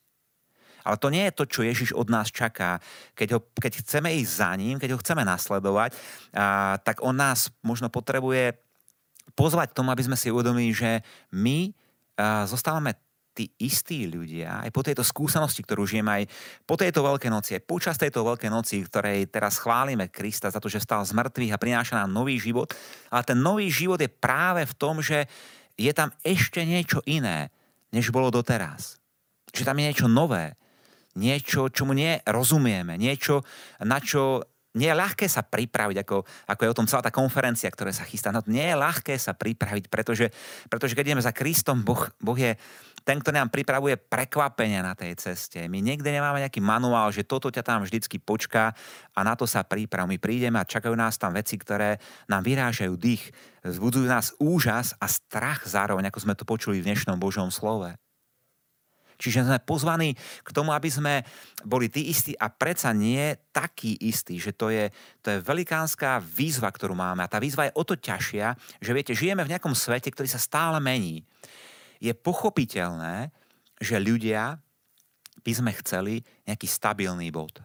Ale 0.85 1.01
to 1.01 1.09
nie 1.09 1.25
je 1.27 1.33
to, 1.33 1.43
čo 1.49 1.65
Ježiš 1.65 1.97
od 1.97 2.13
nás 2.13 2.29
čaká. 2.29 2.77
Keď, 3.17 3.27
ho, 3.33 3.39
keď 3.57 3.81
chceme 3.81 4.13
ísť 4.21 4.31
za 4.37 4.51
ním, 4.53 4.77
keď 4.77 4.93
ho 4.93 5.01
chceme 5.01 5.25
nasledovať, 5.25 5.97
a, 6.31 6.77
tak 6.79 7.01
on 7.01 7.17
nás 7.17 7.49
možno 7.65 7.89
potrebuje 7.89 8.53
pozvať 9.33 9.73
tomu, 9.73 9.89
aby 9.89 10.05
sme 10.05 10.15
si 10.15 10.29
uvedomili, 10.29 10.69
že 10.71 11.01
my 11.33 11.73
a, 12.15 12.45
zostávame 12.45 12.93
tí 13.35 13.51
istí 13.59 14.07
ľudia, 14.07 14.63
aj 14.63 14.71
po 14.71 14.79
tejto 14.79 15.03
skúsenosti, 15.03 15.59
ktorú 15.59 15.83
žijeme, 15.83 16.23
aj 16.23 16.25
po 16.63 16.79
tejto 16.79 17.03
veľkej 17.03 17.27
noci, 17.27 17.59
aj 17.59 17.67
počas 17.67 17.99
tejto 17.99 18.23
veľkej 18.23 18.47
noci, 18.47 18.79
ktorej 18.87 19.27
teraz 19.27 19.59
chválime 19.59 20.07
Krista 20.07 20.47
za 20.47 20.63
to, 20.63 20.71
že 20.71 20.79
stal 20.79 21.03
z 21.03 21.11
mŕtvych 21.11 21.51
a 21.51 21.59
prináša 21.59 21.99
nám 21.99 22.15
nový 22.15 22.39
život. 22.39 22.71
Ale 23.11 23.27
ten 23.27 23.35
nový 23.35 23.67
život 23.67 23.99
je 23.99 24.07
práve 24.07 24.63
v 24.63 24.73
tom, 24.79 25.03
že 25.03 25.27
je 25.75 25.91
tam 25.91 26.15
ešte 26.23 26.63
niečo 26.63 27.03
iné, 27.03 27.51
než 27.91 28.15
bolo 28.15 28.31
doteraz. 28.31 28.95
Že 29.51 29.67
tam 29.67 29.75
je 29.75 29.87
niečo 29.91 30.07
nové, 30.07 30.55
niečo, 31.19 31.67
čomu 31.67 31.91
nerozumieme, 31.91 32.95
niečo, 32.95 33.43
na 33.83 33.99
čo 33.99 34.54
nie 34.75 34.91
je 34.91 34.95
ľahké 34.95 35.25
sa 35.31 35.41
pripraviť, 35.41 35.97
ako, 36.03 36.17
ako 36.51 36.61
je 36.61 36.71
o 36.71 36.77
tom 36.77 36.87
celá 36.87 37.01
tá 37.01 37.11
konferencia, 37.11 37.71
ktorá 37.71 37.95
sa 37.95 38.03
chystá. 38.03 38.35
No, 38.35 38.43
nie 38.45 38.63
je 38.63 38.75
ľahké 38.75 39.15
sa 39.15 39.31
pripraviť, 39.31 39.87
pretože, 39.87 40.29
pretože 40.67 40.93
keď 40.93 41.15
ideme 41.15 41.23
za 41.23 41.31
Kristom, 41.31 41.81
boh, 41.81 42.11
boh 42.19 42.35
je 42.35 42.59
ten, 43.05 43.21
ktorý 43.21 43.37
nám 43.37 43.53
pripravuje 43.53 43.95
prekvapenia 43.95 44.81
na 44.81 44.97
tej 44.97 45.13
ceste. 45.15 45.61
My 45.69 45.79
niekde 45.79 46.09
nemáme 46.09 46.41
nejaký 46.41 46.57
manuál, 46.59 47.13
že 47.13 47.23
toto 47.23 47.53
ťa 47.53 47.61
tam 47.61 47.79
vždycky 47.85 48.17
počká 48.17 48.73
a 49.13 49.19
na 49.21 49.37
to 49.37 49.45
sa 49.45 49.61
priprav. 49.61 50.09
My 50.09 50.17
prídeme 50.17 50.57
a 50.57 50.65
čakajú 50.65 50.97
nás 50.97 51.15
tam 51.21 51.37
veci, 51.37 51.55
ktoré 51.55 52.01
nám 52.25 52.41
vyrážajú 52.41 52.97
dých, 52.97 53.29
vzbudzujú 53.61 54.09
nás 54.09 54.33
úžas 54.41 54.97
a 54.97 55.05
strach 55.05 55.63
zároveň, 55.69 56.09
ako 56.09 56.19
sme 56.19 56.33
to 56.33 56.49
počuli 56.49 56.81
v 56.81 56.91
dnešnom 56.91 57.21
Božom 57.21 57.53
slove. 57.53 58.04
Čiže 59.15 59.47
sme 59.47 59.59
pozvaní 59.63 60.13
k 60.17 60.49
tomu, 60.51 60.75
aby 60.75 60.91
sme 60.91 61.23
boli 61.63 61.87
tí 61.87 62.11
istí 62.11 62.35
a 62.35 62.51
predsa 62.51 62.91
nie 62.91 63.35
takí 63.55 63.95
istí, 64.03 64.37
že 64.37 64.51
to 64.51 64.69
je, 64.69 64.91
to 65.23 65.35
je 65.35 65.43
velikánska 65.43 66.19
výzva, 66.19 66.67
ktorú 66.71 66.93
máme. 66.93 67.23
A 67.23 67.31
tá 67.31 67.39
výzva 67.39 67.67
je 67.67 67.75
o 67.79 67.83
to 67.87 67.95
ťažšia, 67.95 68.53
že 68.83 68.91
viete, 68.91 69.15
žijeme 69.15 69.43
v 69.47 69.51
nejakom 69.55 69.71
svete, 69.71 70.11
ktorý 70.11 70.27
sa 70.27 70.39
stále 70.41 70.77
mení 70.83 71.23
je 71.99 72.13
pochopiteľné, 72.13 73.31
že 73.79 73.99
ľudia 73.99 74.59
by 75.43 75.51
sme 75.51 75.71
chceli 75.83 76.21
nejaký 76.47 76.67
stabilný 76.69 77.29
bod. 77.29 77.61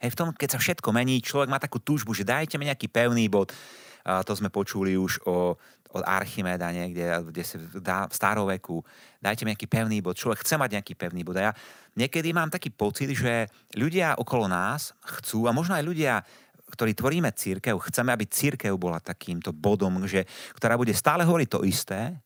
Hej, 0.00 0.12
v 0.16 0.18
tom, 0.18 0.28
keď 0.34 0.58
sa 0.58 0.62
všetko 0.62 0.88
mení, 0.90 1.22
človek 1.22 1.50
má 1.50 1.62
takú 1.62 1.78
túžbu, 1.78 2.10
že 2.16 2.26
dajte 2.26 2.58
mi 2.58 2.66
nejaký 2.66 2.90
pevný 2.90 3.30
bod. 3.30 3.54
A 4.02 4.26
to 4.26 4.34
sme 4.34 4.50
počuli 4.50 4.98
už 4.98 5.22
o, 5.22 5.54
od 5.92 6.02
Archimeda 6.04 6.72
niekde, 6.72 7.04
kde 7.28 7.42
sa 7.44 7.56
dá 7.78 7.98
v 8.08 8.14
staroveku. 8.16 8.80
Dajte 9.20 9.44
mi 9.44 9.52
nejaký 9.52 9.68
pevný 9.68 10.00
bod. 10.00 10.16
Človek 10.16 10.40
chce 10.40 10.56
mať 10.56 10.80
nejaký 10.80 10.96
pevný 10.96 11.20
bod. 11.22 11.36
A 11.38 11.50
ja 11.50 11.52
niekedy 11.94 12.32
mám 12.32 12.48
taký 12.48 12.72
pocit, 12.72 13.12
že 13.12 13.46
ľudia 13.76 14.16
okolo 14.16 14.48
nás 14.48 14.96
chcú, 15.20 15.46
a 15.46 15.52
možno 15.52 15.76
aj 15.76 15.84
ľudia, 15.84 16.24
ktorí 16.72 16.96
tvoríme 16.96 17.28
církev, 17.36 17.76
chceme, 17.92 18.10
aby 18.16 18.24
církev 18.24 18.72
bola 18.80 18.98
takýmto 18.98 19.52
bodom, 19.52 20.08
že, 20.08 20.24
ktorá 20.56 20.80
bude 20.80 20.96
stále 20.96 21.28
hovoriť 21.28 21.48
to 21.52 21.60
isté, 21.68 22.16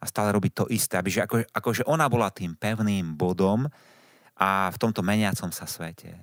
a 0.00 0.04
stále 0.08 0.32
robiť 0.32 0.52
to 0.56 0.64
isté, 0.72 0.96
aby 0.96 1.12
že 1.12 1.28
ako, 1.28 1.44
akože 1.52 1.84
ona 1.84 2.08
bola 2.08 2.32
tým 2.32 2.56
pevným 2.56 3.12
bodom 3.20 3.68
a 4.40 4.72
v 4.72 4.80
tomto 4.80 5.04
meniacom 5.04 5.52
sa 5.52 5.68
svete. 5.68 6.16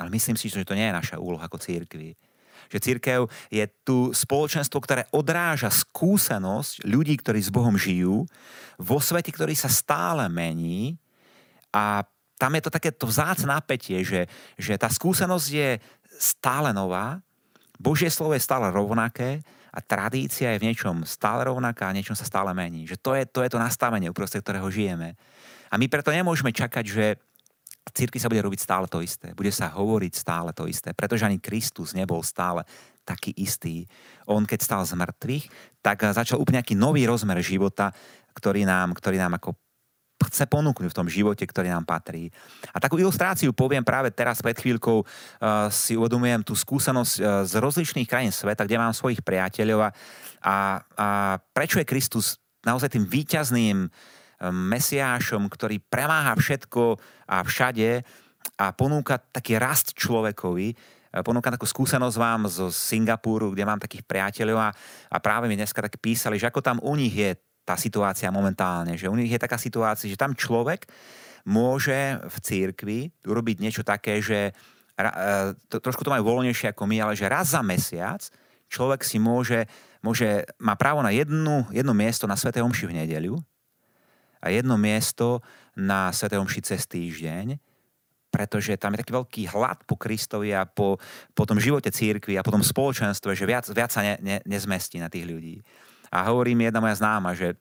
Ale 0.00 0.08
myslím 0.08 0.36
si, 0.40 0.48
že 0.48 0.64
to 0.64 0.72
nie 0.72 0.88
je 0.88 0.96
naša 0.96 1.16
úloha 1.20 1.44
ako 1.44 1.60
církvy. 1.60 2.16
Že 2.72 2.78
církev 2.82 3.20
je 3.48 3.64
tu 3.86 4.10
spoločenstvo, 4.10 4.78
ktoré 4.82 5.02
odráža 5.14 5.70
skúsenosť 5.70 6.86
ľudí, 6.86 7.14
ktorí 7.18 7.40
s 7.42 7.50
Bohom 7.52 7.78
žijú, 7.78 8.26
vo 8.76 8.98
svete, 9.00 9.32
ktorý 9.32 9.56
sa 9.56 9.72
stále 9.72 10.28
mení 10.28 11.00
a 11.72 12.04
tam 12.36 12.52
je 12.52 12.62
to 12.68 12.74
také 12.74 12.92
to 12.92 13.08
vzácne 13.08 13.48
napätie, 13.48 14.04
že, 14.04 14.28
že 14.60 14.76
tá 14.76 14.92
skúsenosť 14.92 15.48
je 15.48 15.70
stále 16.20 16.72
nová, 16.76 17.24
Božie 17.76 18.08
slovo 18.08 18.36
je 18.36 18.44
stále 18.44 18.68
rovnaké, 18.72 19.40
a 19.76 19.84
tradícia 19.84 20.56
je 20.56 20.60
v 20.64 20.72
niečom 20.72 21.04
stále 21.04 21.44
rovnaká 21.44 21.92
a 21.92 21.96
niečom 21.96 22.16
sa 22.16 22.24
stále 22.24 22.56
mení. 22.56 22.88
Že 22.88 22.96
to 22.96 23.10
je 23.12 23.24
to, 23.28 23.38
je 23.44 23.50
to 23.52 23.60
nastavenie, 23.60 24.08
uprostred 24.08 24.40
ktorého 24.40 24.72
žijeme. 24.72 25.20
A 25.68 25.76
my 25.76 25.84
preto 25.92 26.08
nemôžeme 26.08 26.48
čakať, 26.48 26.84
že 26.88 27.06
v 27.86 27.94
cirkvi 27.94 28.18
sa 28.18 28.26
bude 28.26 28.42
robiť 28.42 28.60
stále 28.60 28.90
to 28.90 28.98
isté. 28.98 29.30
Bude 29.32 29.54
sa 29.54 29.70
hovoriť 29.70 30.12
stále 30.12 30.50
to 30.50 30.66
isté, 30.66 30.90
pretože 30.90 31.22
ani 31.22 31.38
Kristus 31.38 31.94
nebol 31.94 32.20
stále 32.26 32.66
taký 33.06 33.30
istý. 33.38 33.86
On, 34.26 34.42
keď 34.42 34.58
stal 34.58 34.82
z 34.82 34.98
mŕtvych, 34.98 35.44
tak 35.78 36.02
začal 36.10 36.42
úplne 36.42 36.58
nejaký 36.58 36.74
nový 36.74 37.06
rozmer 37.06 37.38
života, 37.38 37.94
ktorý 38.34 38.66
nám, 38.66 38.98
ktorý 38.98 39.22
nám 39.22 39.38
ako 39.38 39.54
chce 40.26 40.48
ponúknuť 40.48 40.90
v 40.90 40.98
tom 40.98 41.06
živote, 41.06 41.44
ktorý 41.44 41.70
nám 41.70 41.84
patrí. 41.84 42.32
A 42.72 42.80
takú 42.80 42.96
ilustráciu 42.96 43.52
poviem 43.52 43.84
práve 43.84 44.08
teraz 44.10 44.40
pred 44.40 44.56
chvíľkou, 44.56 45.04
uh, 45.04 45.68
si 45.68 45.94
uvedomujem 45.94 46.40
tú 46.42 46.56
skúsenosť 46.56 47.14
uh, 47.20 47.24
z 47.44 47.52
rozličných 47.60 48.08
krajín 48.08 48.32
sveta, 48.32 48.64
kde 48.64 48.80
mám 48.80 48.96
svojich 48.96 49.20
priateľov 49.20 49.86
a, 49.86 49.90
a, 50.46 50.58
prečo 51.52 51.82
je 51.82 51.86
Kristus 51.88 52.40
naozaj 52.64 52.96
tým 52.96 53.04
výťazným 53.06 53.76
um, 53.86 53.88
mesiášom, 54.42 55.48
ktorý 55.48 55.80
premáha 55.80 56.36
všetko 56.36 57.00
a 57.30 57.40
všade 57.40 58.04
a 58.60 58.66
ponúka 58.76 59.18
taký 59.18 59.56
rast 59.56 59.96
človekovi, 59.96 60.76
ponúkam 61.24 61.54
takú 61.54 61.64
skúsenosť 61.64 62.16
vám 62.18 62.42
zo 62.50 62.68
Singapúru, 62.68 63.52
kde 63.52 63.64
mám 63.64 63.80
takých 63.80 64.04
priateľov 64.04 64.58
a, 64.60 64.70
a 65.08 65.16
práve 65.22 65.48
mi 65.48 65.56
dneska 65.56 65.80
tak 65.80 65.96
písali, 65.96 66.36
že 66.36 66.50
ako 66.50 66.60
tam 66.60 66.76
u 66.84 66.92
nich 66.98 67.14
je 67.14 67.32
tá 67.66 67.74
situácia 67.74 68.28
momentálne. 68.30 68.94
Že 68.94 69.10
u 69.10 69.16
nich 69.16 69.32
je 69.32 69.40
taká 69.40 69.56
situácia, 69.58 70.06
že 70.06 70.20
tam 70.20 70.36
človek 70.36 70.86
môže 71.46 72.20
v 72.22 72.36
církvi 72.42 72.98
urobiť 73.26 73.56
niečo 73.62 73.82
také, 73.82 74.22
že 74.22 74.50
e, 74.50 75.02
to, 75.70 75.82
trošku 75.82 76.06
to 76.06 76.12
majú 76.12 76.26
voľnejšie 76.26 76.74
ako 76.74 76.84
my, 76.86 76.96
ale 77.02 77.18
že 77.18 77.30
raz 77.30 77.54
za 77.54 77.62
mesiac 77.62 78.22
človek 78.70 79.02
si 79.06 79.18
môže, 79.22 79.66
môže 80.02 80.46
má 80.58 80.74
právo 80.74 81.02
na 81.02 81.14
jednu, 81.14 81.66
jedno 81.70 81.94
miesto 81.94 82.26
na 82.26 82.34
Sv. 82.34 82.54
Omši 82.54 82.86
v 82.86 82.96
nedeľu 83.02 83.34
a 84.40 84.46
jedno 84.52 84.76
miesto 84.80 85.40
na 85.76 86.12
Sv. 86.12 86.32
Omši 86.36 86.60
cez 86.64 86.88
týždeň, 86.88 87.60
pretože 88.32 88.76
tam 88.76 88.92
je 88.92 89.00
taký 89.00 89.12
veľký 89.16 89.42
hlad 89.56 89.84
po 89.88 89.96
Kristovi 89.96 90.52
a 90.52 90.68
po, 90.68 91.00
po 91.32 91.44
tom 91.48 91.56
živote 91.56 91.88
církvy 91.88 92.36
a 92.36 92.44
po 92.44 92.52
tom 92.52 92.60
spoločenstve, 92.60 93.32
že 93.32 93.48
viac, 93.48 93.64
viac 93.72 93.90
sa 93.92 94.04
ne, 94.04 94.20
ne, 94.20 94.36
nezmestí 94.44 95.00
na 95.00 95.08
tých 95.08 95.24
ľudí. 95.24 95.64
A 96.12 96.28
hovorí 96.28 96.52
mi 96.52 96.68
jedna 96.68 96.84
moja 96.84 97.00
známa, 97.00 97.32
že 97.32 97.56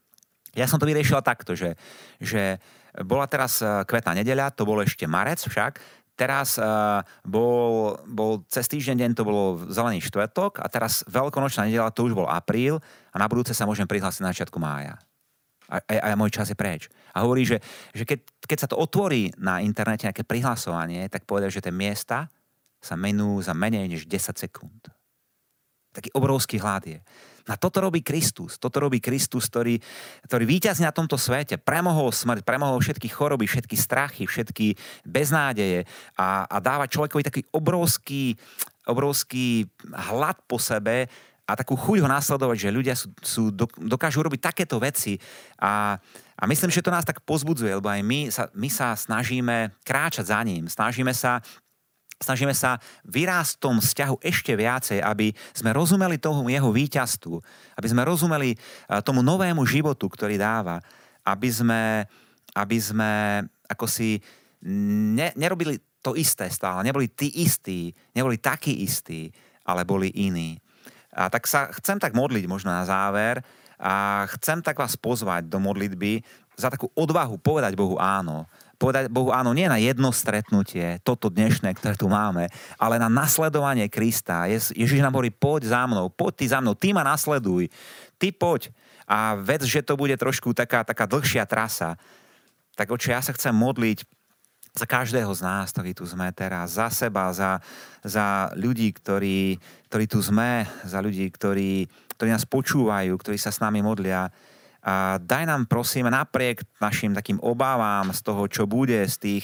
ja 0.56 0.68
som 0.68 0.80
to 0.80 0.88
vyriešila 0.88 1.24
takto, 1.24 1.56
že, 1.56 1.76
že 2.20 2.60
bola 3.04 3.28
teraz 3.28 3.60
eh, 3.60 3.84
kvetná 3.84 4.16
nedeľa, 4.16 4.56
to 4.56 4.64
bolo 4.64 4.84
ešte 4.84 5.08
marec 5.08 5.44
však, 5.44 5.80
teraz 6.16 6.56
uh, 6.56 7.04
bol, 7.28 8.00
bol 8.08 8.48
cez 8.48 8.66
týždeň 8.72 8.96
deň, 9.04 9.12
to 9.20 9.28
bolo 9.28 9.60
zelený 9.68 10.00
štvrtok 10.00 10.64
a 10.64 10.72
teraz 10.72 11.04
veľkonočná 11.12 11.68
nedela, 11.68 11.92
to 11.92 12.08
už 12.08 12.16
bol 12.16 12.28
apríl 12.32 12.80
a 13.12 13.16
na 13.20 13.28
budúce 13.28 13.52
sa 13.52 13.68
môžem 13.68 13.84
prihlásiť 13.84 14.24
na 14.24 14.32
začiatku 14.32 14.56
mája. 14.56 14.96
A, 15.70 15.82
a, 15.82 16.14
a 16.14 16.18
môj 16.20 16.32
čas 16.34 16.52
je 16.52 16.58
preč. 16.58 16.88
A 17.16 17.24
hovorí, 17.24 17.48
že, 17.48 17.64
že 17.96 18.04
keď, 18.04 18.20
keď 18.44 18.58
sa 18.60 18.70
to 18.70 18.78
otvorí 18.78 19.32
na 19.40 19.64
internete 19.64 20.06
nejaké 20.06 20.28
prihlasovanie, 20.28 21.08
tak 21.08 21.24
povedal, 21.24 21.50
že 21.50 21.64
tie 21.64 21.74
miesta 21.74 22.30
sa 22.84 22.94
menú 22.94 23.42
za 23.42 23.58
menej 23.58 23.90
než 23.90 24.06
10 24.06 24.36
sekúnd. 24.38 24.92
Taký 25.96 26.12
obrovský 26.14 26.60
hlad 26.60 26.84
je. 26.86 27.00
A 27.46 27.56
toto 27.62 27.78
robí 27.78 28.02
Kristus. 28.02 28.58
Toto 28.58 28.82
robí 28.82 28.98
Kristus, 28.98 29.46
ktorý, 29.48 29.78
ktorý 30.26 30.44
víťazí 30.50 30.82
na 30.82 30.90
tomto 30.90 31.14
svete. 31.14 31.62
Premohol 31.62 32.10
smrť, 32.10 32.42
premohol 32.42 32.82
všetky 32.82 33.06
choroby, 33.06 33.46
všetky 33.46 33.78
strachy, 33.78 34.26
všetky 34.26 34.74
beznádeje 35.06 35.86
a, 36.18 36.50
a 36.50 36.58
dáva 36.58 36.90
človekovi 36.90 37.22
taký 37.22 37.42
obrovský, 37.54 38.34
obrovský 38.90 39.70
hlad 39.94 40.42
po 40.50 40.58
sebe 40.58 41.06
a 41.46 41.52
takú 41.54 41.78
chuť 41.78 42.02
ho 42.02 42.10
následovať, 42.10 42.58
že 42.58 42.74
ľudia 42.74 42.96
sú, 42.98 43.08
sú, 43.22 43.44
dokážu 43.86 44.26
robiť 44.26 44.50
takéto 44.50 44.82
veci. 44.82 45.22
A, 45.62 45.94
a 46.34 46.44
myslím, 46.50 46.74
že 46.74 46.82
to 46.82 46.90
nás 46.90 47.06
tak 47.06 47.22
pozbudzuje, 47.22 47.78
lebo 47.78 47.86
aj 47.86 48.02
my 48.02 48.20
sa, 48.34 48.50
my 48.58 48.70
sa 48.70 48.98
snažíme 48.98 49.78
kráčať 49.86 50.34
za 50.34 50.42
ním, 50.42 50.66
snažíme 50.66 51.14
sa 51.14 51.42
snažíme 52.16 52.56
sa 52.56 52.80
vyrásť 53.04 53.60
v 53.60 53.62
tom 53.62 53.76
vzťahu 53.84 54.16
ešte 54.24 54.56
viacej, 54.56 55.04
aby 55.04 55.36
sme 55.52 55.76
rozumeli 55.76 56.16
tomu 56.16 56.48
jeho 56.48 56.72
víťazstvu, 56.72 57.36
aby 57.76 57.88
sme 57.92 58.08
rozumeli 58.08 58.56
eh, 58.56 58.60
tomu 59.04 59.20
novému 59.20 59.68
životu, 59.68 60.08
ktorý 60.08 60.40
dáva, 60.40 60.80
aby 61.28 61.50
sme, 61.52 62.08
aby 62.56 62.78
sme 62.80 63.12
ako 63.68 63.86
si 63.90 64.24
ne, 64.66 65.36
nerobili 65.36 65.76
to 66.00 66.16
isté 66.16 66.48
stále, 66.54 66.86
neboli 66.86 67.10
tí 67.12 67.28
istí, 67.42 67.92
neboli 68.16 68.38
takí 68.38 68.86
istí, 68.86 69.34
ale 69.66 69.84
boli 69.84 70.14
iní. 70.14 70.62
A 71.16 71.32
tak 71.32 71.48
sa 71.48 71.72
chcem 71.80 71.96
tak 71.96 72.12
modliť 72.12 72.46
možno 72.46 72.76
na 72.76 72.84
záver 72.84 73.40
a 73.80 74.28
chcem 74.36 74.60
tak 74.60 74.76
vás 74.76 75.00
pozvať 75.00 75.48
do 75.48 75.64
modlitby 75.64 76.20
za 76.56 76.68
takú 76.72 76.92
odvahu 76.96 77.40
povedať 77.40 77.76
Bohu 77.76 77.96
áno 78.00 78.48
povedať 78.76 79.08
Bohu 79.08 79.32
áno, 79.32 79.56
nie 79.56 79.66
na 79.72 79.80
jedno 79.80 80.12
stretnutie, 80.12 81.00
toto 81.02 81.32
dnešné, 81.32 81.72
ktoré 81.80 81.96
tu 81.96 82.12
máme, 82.12 82.52
ale 82.76 83.00
na 83.00 83.08
nasledovanie 83.08 83.88
Krista. 83.88 84.52
Ježiš 84.52 85.00
nám 85.00 85.16
hovorí, 85.16 85.32
poď 85.32 85.72
za 85.72 85.84
mnou, 85.88 86.12
poď 86.12 86.34
ty 86.44 86.46
za 86.52 86.60
mnou, 86.60 86.76
ty 86.76 86.92
ma 86.92 87.02
nasleduj, 87.08 87.72
ty 88.20 88.36
poď. 88.36 88.70
A 89.08 89.38
vec, 89.40 89.64
že 89.64 89.86
to 89.86 89.96
bude 89.96 90.14
trošku 90.20 90.52
taká, 90.52 90.84
taká 90.84 91.08
dlhšia 91.08 91.48
trasa, 91.48 91.96
tak 92.76 92.92
oče, 92.92 93.16
ja 93.16 93.24
sa 93.24 93.32
chcem 93.32 93.56
modliť 93.56 94.04
za 94.76 94.84
každého 94.84 95.32
z 95.32 95.42
nás, 95.42 95.72
ktorí 95.72 95.96
tu 95.96 96.04
sme 96.04 96.28
teraz, 96.36 96.76
za 96.76 96.92
seba, 96.92 97.32
za, 97.32 97.64
za 98.04 98.52
ľudí, 98.60 98.92
ktorí, 98.92 99.56
ktorí 99.88 100.06
tu 100.06 100.20
sme, 100.20 100.68
za 100.84 101.00
ľudí, 101.00 101.32
ktorí, 101.32 101.88
ktorí 102.20 102.30
nás 102.30 102.44
počúvajú, 102.44 103.16
ktorí 103.16 103.40
sa 103.40 103.56
s 103.56 103.64
nami 103.64 103.80
modlia. 103.80 104.28
A 104.86 105.18
daj 105.18 105.50
nám 105.50 105.66
prosím 105.66 106.12
napriek 106.14 106.62
našim 106.78 107.16
takým 107.16 107.42
obávam 107.42 108.14
z 108.14 108.20
toho, 108.22 108.46
čo 108.46 108.70
bude, 108.70 109.02
z 109.08 109.16
tých 109.18 109.44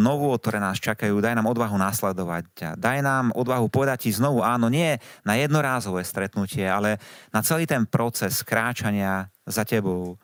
novú, 0.00 0.32
ktoré 0.40 0.56
nás 0.56 0.80
čakajú, 0.80 1.20
daj 1.20 1.36
nám 1.36 1.52
odvahu 1.52 1.76
následovať 1.76 2.44
ťa. 2.56 2.70
Daj 2.80 2.98
nám 3.04 3.30
odvahu 3.36 3.68
povedať 3.68 4.08
ti 4.08 4.10
znovu 4.10 4.40
áno, 4.40 4.72
nie 4.72 4.96
na 5.22 5.36
jednorázové 5.36 6.00
stretnutie, 6.00 6.64
ale 6.64 6.96
na 7.28 7.44
celý 7.44 7.68
ten 7.68 7.84
proces 7.84 8.40
kráčania 8.40 9.28
za 9.44 9.68
tebou. 9.68 10.16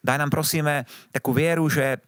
Daj 0.00 0.18
nám 0.18 0.32
prosíme 0.32 0.88
takú 1.12 1.36
vieru, 1.36 1.68
že 1.68 2.00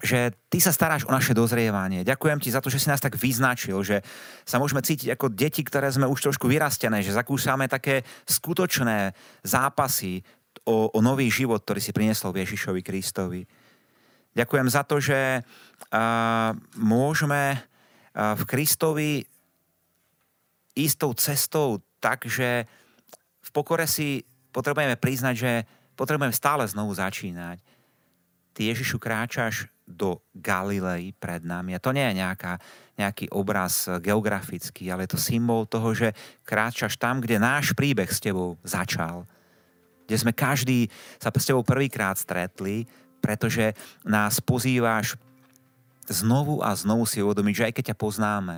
že 0.00 0.36
ty 0.52 0.60
sa 0.60 0.76
staráš 0.76 1.08
o 1.08 1.14
naše 1.14 1.32
dozrievanie. 1.32 2.04
Ďakujem 2.04 2.38
ti 2.40 2.52
za 2.52 2.60
to, 2.60 2.68
že 2.68 2.84
si 2.84 2.92
nás 2.92 3.00
tak 3.00 3.16
vyznačil, 3.16 3.80
že 3.80 4.04
sa 4.44 4.60
môžeme 4.60 4.84
cítiť 4.84 5.16
ako 5.16 5.32
deti, 5.32 5.64
ktoré 5.64 5.88
sme 5.88 6.04
už 6.04 6.20
trošku 6.20 6.44
vyrastené, 6.44 7.00
že 7.00 7.16
zakúšame 7.16 7.64
také 7.64 8.04
skutočné 8.28 9.16
zápasy 9.40 10.20
o, 10.68 10.92
o 10.92 10.98
nový 11.00 11.32
život, 11.32 11.64
ktorý 11.64 11.80
si 11.80 11.96
priniesol 11.96 12.36
Ježišovi 12.36 12.80
Kristovi. 12.84 13.42
Ďakujem 14.36 14.68
za 14.68 14.82
to, 14.84 15.00
že 15.00 15.40
uh, 15.40 16.52
môžeme 16.76 17.56
uh, 17.56 18.36
v 18.36 18.42
Kristovi 18.44 19.24
ísť 20.76 20.96
tou 21.00 21.12
cestou 21.16 21.68
tak, 22.04 22.28
že 22.28 22.68
v 23.40 23.50
pokore 23.50 23.88
si 23.88 24.28
potrebujeme 24.52 25.00
priznať, 25.00 25.34
že 25.40 25.52
potrebujeme 25.96 26.36
stále 26.36 26.68
znovu 26.68 26.92
začínať. 26.92 27.64
Ty 28.52 28.60
Ježišu 28.76 29.00
kráčaš 29.00 29.72
do 29.86 30.18
Galilei 30.34 31.14
pred 31.14 31.46
nami. 31.46 31.78
A 31.78 31.80
to 31.80 31.94
nie 31.94 32.02
je 32.02 32.18
nejaká, 32.18 32.58
nejaký 32.98 33.30
obraz 33.30 33.86
geografický, 34.02 34.90
ale 34.90 35.06
je 35.06 35.14
to 35.14 35.20
symbol 35.22 35.62
toho, 35.64 35.94
že 35.94 36.10
kráčaš 36.42 36.98
tam, 36.98 37.22
kde 37.22 37.38
náš 37.38 37.70
príbeh 37.72 38.10
s 38.10 38.18
tebou 38.18 38.58
začal. 38.66 39.22
Kde 40.10 40.16
sme 40.18 40.34
každý 40.34 40.90
sa 41.22 41.30
s 41.30 41.46
tebou 41.46 41.62
prvýkrát 41.62 42.18
stretli, 42.18 42.84
pretože 43.22 43.74
nás 44.02 44.42
pozývaš 44.42 45.14
znovu 46.06 46.62
a 46.62 46.74
znovu 46.74 47.06
si 47.06 47.22
uvedomiť, 47.22 47.54
že 47.54 47.66
aj 47.70 47.74
keď 47.74 47.84
ťa 47.90 47.96
poznáme, 47.98 48.56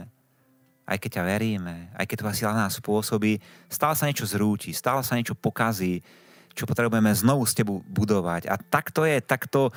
aj 0.88 0.96
keď 1.00 1.20
ťa 1.20 1.24
veríme, 1.24 1.76
aj 1.96 2.04
keď 2.08 2.16
tvoja 2.24 2.36
sila 2.36 2.52
nás 2.56 2.76
spôsobí, 2.80 3.40
stále 3.68 3.94
sa 3.96 4.08
niečo 4.08 4.24
zrúti, 4.28 4.72
stále 4.72 5.04
sa 5.04 5.16
niečo 5.16 5.36
pokazí, 5.36 6.00
čo 6.58 6.66
potrebujeme 6.66 7.14
znovu 7.14 7.46
s 7.46 7.54
tebou 7.54 7.78
budovať. 7.86 8.50
A 8.50 8.58
tak 8.58 8.90
to 8.90 9.06
je, 9.06 9.22
tak 9.22 9.46
to, 9.46 9.70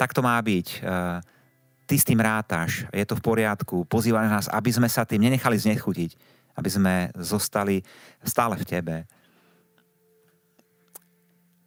tak 0.00 0.16
to 0.16 0.24
má 0.24 0.40
byť. 0.40 0.66
Eh, 0.80 1.18
ty 1.84 1.94
s 2.00 2.08
tým 2.08 2.24
rátaš, 2.24 2.88
je 2.88 3.04
to 3.04 3.20
v 3.20 3.24
poriadku, 3.24 3.84
pozývaš 3.84 4.26
nás, 4.32 4.46
aby 4.48 4.72
sme 4.72 4.88
sa 4.88 5.04
tým 5.04 5.28
nenechali 5.28 5.60
znechutiť, 5.60 6.16
aby 6.56 6.68
sme 6.72 6.94
zostali 7.20 7.84
stále 8.24 8.56
v 8.56 8.64
tebe. 8.64 8.96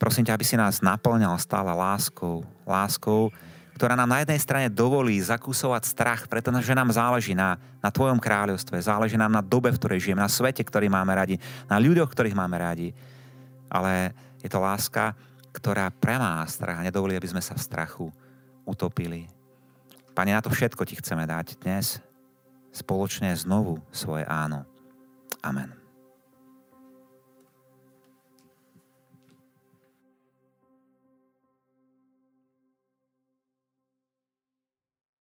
Prosím 0.01 0.25
ťa, 0.25 0.33
aby 0.33 0.45
si 0.45 0.57
nás 0.57 0.81
naplňal 0.81 1.37
stále 1.37 1.71
láskou, 1.71 2.41
láskou, 2.65 3.29
ktorá 3.75 3.93
nám 3.95 4.07
na 4.07 4.23
jednej 4.23 4.39
strane 4.39 4.67
dovolí 4.71 5.19
zakúsovať 5.19 5.83
strach, 5.83 6.21
pretože 6.31 6.71
nám 6.71 6.95
záleží 6.95 7.35
na, 7.35 7.59
na 7.83 7.91
Tvojom 7.91 8.19
kráľovstve, 8.23 8.79
záleží 8.79 9.19
nám 9.19 9.31
na 9.35 9.43
dobe, 9.43 9.71
v 9.71 9.79
ktorej 9.79 9.99
žijeme, 9.99 10.23
na 10.23 10.31
svete, 10.31 10.63
ktorý 10.63 10.87
máme 10.87 11.11
radi, 11.11 11.35
na 11.67 11.75
ľuďoch, 11.75 12.07
ktorých 12.07 12.39
máme 12.39 12.55
radi. 12.55 12.95
Ale 13.69 14.13
je 14.41 14.49
to 14.49 14.59
láska, 14.61 15.13
ktorá 15.55 15.87
premá 15.89 16.43
strach 16.49 16.81
a 16.81 16.85
nedovolí, 16.85 17.15
aby 17.15 17.31
sme 17.31 17.41
sa 17.43 17.55
v 17.55 17.63
strachu 17.63 18.07
utopili. 18.67 19.29
Pane, 20.15 20.31
na 20.31 20.43
to 20.43 20.51
všetko 20.51 20.83
Ti 20.83 20.99
chceme 20.99 21.27
dať 21.27 21.59
dnes 21.63 21.99
spoločne 22.75 23.31
znovu 23.35 23.79
svoje 23.91 24.27
áno. 24.27 24.67
Amen. 25.39 25.84